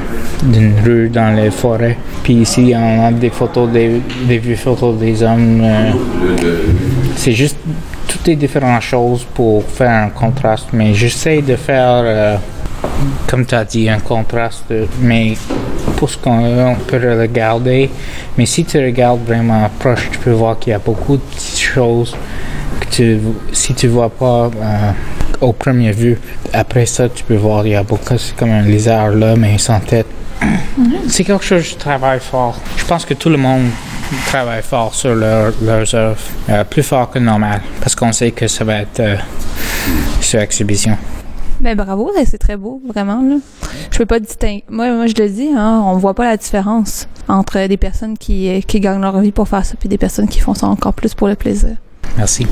d'une 0.42 0.72
rue 0.84 1.08
dans 1.08 1.32
les 1.32 1.52
forêts. 1.52 1.96
Puis 2.24 2.34
ici, 2.34 2.74
on 2.74 3.06
a 3.06 3.12
des 3.12 3.30
photos, 3.30 3.70
des, 3.70 4.00
des 4.26 4.38
vieux 4.38 4.56
photos 4.56 4.98
des 4.98 5.22
hommes. 5.22 5.60
Euh, 5.62 5.92
c'est 7.14 7.30
juste, 7.30 7.56
toutes 8.08 8.26
les 8.26 8.34
différentes 8.34 8.82
choses 8.82 9.24
pour 9.32 9.62
faire 9.62 9.92
un 9.92 10.08
contraste. 10.08 10.70
Mais 10.72 10.92
j'essaie 10.92 11.40
de 11.40 11.54
faire, 11.54 12.02
euh, 12.04 12.36
comme 13.28 13.46
tu 13.46 13.54
as 13.54 13.64
dit, 13.64 13.88
un 13.88 14.00
contraste, 14.00 14.74
mais 15.00 15.34
pour 15.98 16.10
ce 16.10 16.18
qu'on 16.18 16.74
peut 16.88 17.20
regarder. 17.20 17.90
Mais 18.36 18.46
si 18.46 18.64
tu 18.64 18.76
regardes 18.84 19.24
vraiment 19.24 19.70
proche, 19.78 20.08
tu 20.10 20.18
peux 20.18 20.32
voir 20.32 20.58
qu'il 20.58 20.72
y 20.72 20.74
a 20.74 20.80
beaucoup 20.80 21.16
de 21.16 21.22
petites 21.22 21.60
choses 21.60 22.16
que 22.80 22.86
tu, 22.86 23.18
si 23.52 23.74
tu 23.74 23.88
vois 23.88 24.10
pas 24.10 24.46
euh, 24.46 24.92
au 25.40 25.52
premier 25.52 25.92
vue, 25.92 26.18
après 26.52 26.86
ça, 26.86 27.08
tu 27.08 27.24
peux 27.24 27.36
voir, 27.36 27.66
il 27.66 27.72
y 27.72 27.74
a 27.74 27.82
beaucoup, 27.82 28.18
c'est 28.18 28.36
comme 28.36 28.50
un 28.50 28.62
lézard 28.62 29.10
là, 29.10 29.36
mais 29.36 29.58
sans 29.58 29.80
tête. 29.80 30.06
Mm 30.42 30.46
-hmm. 30.46 31.08
C'est 31.08 31.24
quelque 31.24 31.44
chose 31.44 31.62
que 31.62 31.70
je 31.70 31.76
travaille 31.76 32.20
fort. 32.20 32.54
Je 32.76 32.84
pense 32.84 33.04
que 33.04 33.14
tout 33.14 33.30
le 33.30 33.38
monde 33.38 33.66
travaille 34.26 34.62
fort 34.62 34.94
sur 34.94 35.14
leur, 35.14 35.52
leurs 35.62 35.94
œuvres, 35.94 36.20
euh, 36.48 36.64
plus 36.64 36.82
fort 36.82 37.10
que 37.10 37.18
normal, 37.18 37.60
parce 37.80 37.94
qu'on 37.94 38.12
sait 38.12 38.30
que 38.32 38.46
ça 38.48 38.64
va 38.64 38.74
être 38.84 39.00
euh, 39.00 39.16
sur 40.20 40.40
exhibition. 40.40 40.96
Ben 41.60 41.74
bravo, 41.74 42.10
c'est 42.24 42.38
très 42.38 42.56
beau, 42.56 42.82
vraiment. 42.86 43.22
Là. 43.22 43.36
Je 43.90 43.98
peux 43.98 44.06
pas 44.06 44.20
distinguer. 44.20 44.64
Moi, 44.68 44.90
moi, 44.90 45.06
je 45.06 45.14
le 45.22 45.28
dis, 45.28 45.48
hein, 45.56 45.82
on 45.86 45.96
voit 45.96 46.14
pas 46.14 46.24
la 46.24 46.36
différence 46.36 47.08
entre 47.28 47.66
des 47.66 47.78
personnes 47.78 48.16
qui, 48.18 48.62
qui 48.66 48.80
gagnent 48.80 49.00
leur 49.00 49.18
vie 49.20 49.32
pour 49.32 49.48
faire 49.48 49.64
ça 49.64 49.74
et 49.82 49.88
des 49.88 49.98
personnes 49.98 50.28
qui 50.28 50.40
font 50.40 50.54
ça 50.54 50.66
encore 50.66 50.92
plus 50.92 51.14
pour 51.14 51.28
le 51.28 51.34
plaisir. 51.34 51.76
Merci. 52.16 52.46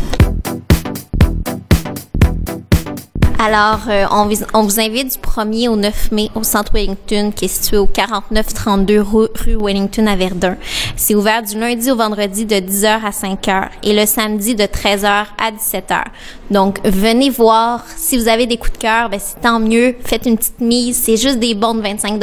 Alors, 3.39 3.81
euh, 3.89 4.07
on, 4.11 4.31
on, 4.55 4.63
vous 4.63 4.81
invite 4.81 5.13
du 5.13 5.19
1er 5.19 5.69
au 5.69 5.77
9 5.77 6.13
mai 6.13 6.31
au 6.35 6.43
Centre 6.43 6.73
Wellington, 6.73 7.31
qui 7.31 7.45
est 7.45 7.49
situé 7.49 7.77
au 7.77 7.85
4932 7.85 9.01
rue, 9.03 9.27
rue 9.35 9.59
Wellington 9.61 10.07
à 10.07 10.17
Verdun. 10.17 10.57
C'est 10.97 11.15
ouvert 11.15 11.43
du 11.43 11.59
lundi 11.59 11.91
au 11.91 11.97
vendredi 11.97 12.47
de 12.47 12.55
10h 12.55 12.87
à 13.05 13.11
5h 13.11 13.69
et 13.83 13.93
le 13.93 14.07
samedi 14.07 14.55
de 14.55 14.65
13h 14.65 15.07
à 15.07 15.51
17h. 15.51 16.05
Donc, 16.51 16.81
venez 16.85 17.29
voir. 17.29 17.85
Si 17.97 18.17
vous 18.17 18.29
avez 18.29 18.47
des 18.47 18.57
coups 18.57 18.73
de 18.73 18.79
cœur, 18.79 19.11
ben, 19.11 19.21
c'est 19.23 19.41
tant 19.43 19.61
mieux. 19.61 19.95
Faites 20.05 20.25
une 20.25 20.39
petite 20.39 20.61
mise. 20.61 20.97
C'est 20.97 21.19
juste 21.19 21.39
des 21.39 21.55
bons 21.55 21.75
de 21.75 21.83
25 21.83 22.19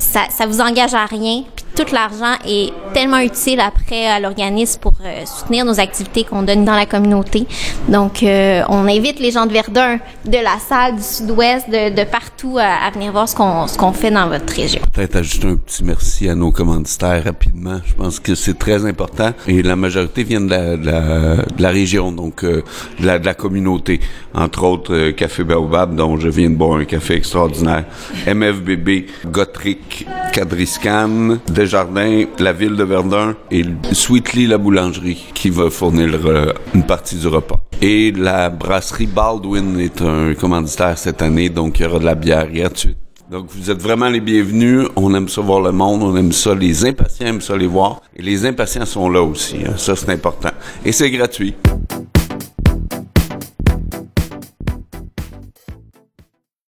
ça, 0.00 0.22
ça 0.30 0.46
vous 0.46 0.60
engage 0.60 0.94
à 0.94 1.06
rien. 1.06 1.44
Tout 1.74 1.92
l'argent 1.92 2.34
est 2.46 2.72
tellement 2.92 3.18
utile 3.18 3.60
après 3.60 4.06
à 4.06 4.20
l'organisme 4.20 4.80
pour 4.80 4.94
euh, 5.04 5.24
soutenir 5.26 5.64
nos 5.64 5.80
activités 5.80 6.24
qu'on 6.24 6.42
donne 6.42 6.64
dans 6.64 6.76
la 6.76 6.86
communauté. 6.86 7.46
Donc, 7.88 8.22
euh, 8.22 8.62
on 8.68 8.86
invite 8.86 9.18
les 9.18 9.30
gens 9.30 9.46
de 9.46 9.52
Verdun, 9.52 9.98
de 10.24 10.38
la 10.38 10.58
salle, 10.58 10.96
du 10.96 11.02
sud-ouest, 11.02 11.68
de, 11.68 11.94
de, 11.94 12.04
partout 12.04 12.56
à, 12.58 12.86
à, 12.86 12.90
venir 12.90 13.12
voir 13.12 13.28
ce 13.28 13.34
qu'on 13.34 13.66
ce 13.66 13.76
qu'on 13.76 13.92
fait 13.92 14.10
dans 14.10 14.28
votre 14.28 14.52
région. 14.54 14.80
Peut-être 14.92 15.16
ajouter 15.16 15.48
un 15.48 15.56
petit 15.56 15.84
merci 15.84 16.28
à 16.28 16.34
nos 16.34 16.52
commanditaires 16.52 17.24
rapidement. 17.24 17.80
Je 17.84 17.94
pense 17.94 18.20
que 18.20 18.34
c'est 18.34 18.58
très 18.58 18.86
important 18.86 19.32
et 19.46 19.62
la 19.62 19.76
majorité 19.76 20.22
vient 20.22 20.40
de 20.40 20.50
la, 20.50 20.76
de 20.76 20.86
la, 20.86 21.36
de 21.36 21.62
la 21.62 21.70
région, 21.70 22.12
donc 22.12 22.44
euh, 22.44 22.62
de, 23.00 23.06
la, 23.06 23.18
de 23.18 23.26
la 23.26 23.34
communauté. 23.34 24.00
Entre 24.34 24.62
autres, 24.64 25.10
Café 25.10 25.44
Baobab, 25.44 25.94
dont 25.94 26.18
je 26.18 26.28
viens 26.28 26.50
de 26.50 26.56
boire 26.56 26.78
un 26.78 26.84
café 26.84 27.14
extraordinaire. 27.14 27.84
MFBB, 28.26 29.06
Gotrick, 29.26 30.06
Cadriscan, 30.32 31.38
Desjardins, 31.64 32.26
la 32.40 32.52
ville 32.52 32.76
de 32.76 32.84
Verdun 32.84 33.34
et 33.50 33.64
Sweetly 33.90 34.46
la 34.46 34.58
boulangerie 34.58 35.24
qui 35.32 35.48
va 35.48 35.70
fournir 35.70 36.08
le, 36.08 36.52
une 36.74 36.84
partie 36.84 37.16
du 37.16 37.26
repas. 37.26 37.58
Et 37.80 38.12
la 38.12 38.50
brasserie 38.50 39.06
Baldwin 39.06 39.80
est 39.80 40.02
un 40.02 40.34
commanditaire 40.34 40.98
cette 40.98 41.22
année, 41.22 41.48
donc 41.48 41.80
il 41.80 41.84
y 41.84 41.86
aura 41.86 42.00
de 42.00 42.04
la 42.04 42.14
bière 42.14 42.52
gratuite. 42.52 42.98
Donc 43.30 43.46
vous 43.48 43.70
êtes 43.70 43.80
vraiment 43.80 44.10
les 44.10 44.20
bienvenus. 44.20 44.88
On 44.94 45.14
aime 45.14 45.30
ça 45.30 45.40
voir 45.40 45.62
le 45.62 45.72
monde, 45.72 46.02
on 46.02 46.14
aime 46.18 46.32
ça, 46.32 46.54
les 46.54 46.84
impatients 46.84 47.28
aiment 47.28 47.40
ça 47.40 47.56
les 47.56 47.66
voir. 47.66 48.02
Et 48.14 48.20
les 48.20 48.44
impatients 48.44 48.84
sont 48.84 49.08
là 49.08 49.22
aussi. 49.22 49.56
Hein. 49.66 49.72
Ça 49.78 49.96
c'est 49.96 50.10
important. 50.10 50.50
Et 50.84 50.92
c'est 50.92 51.10
gratuit. 51.10 51.54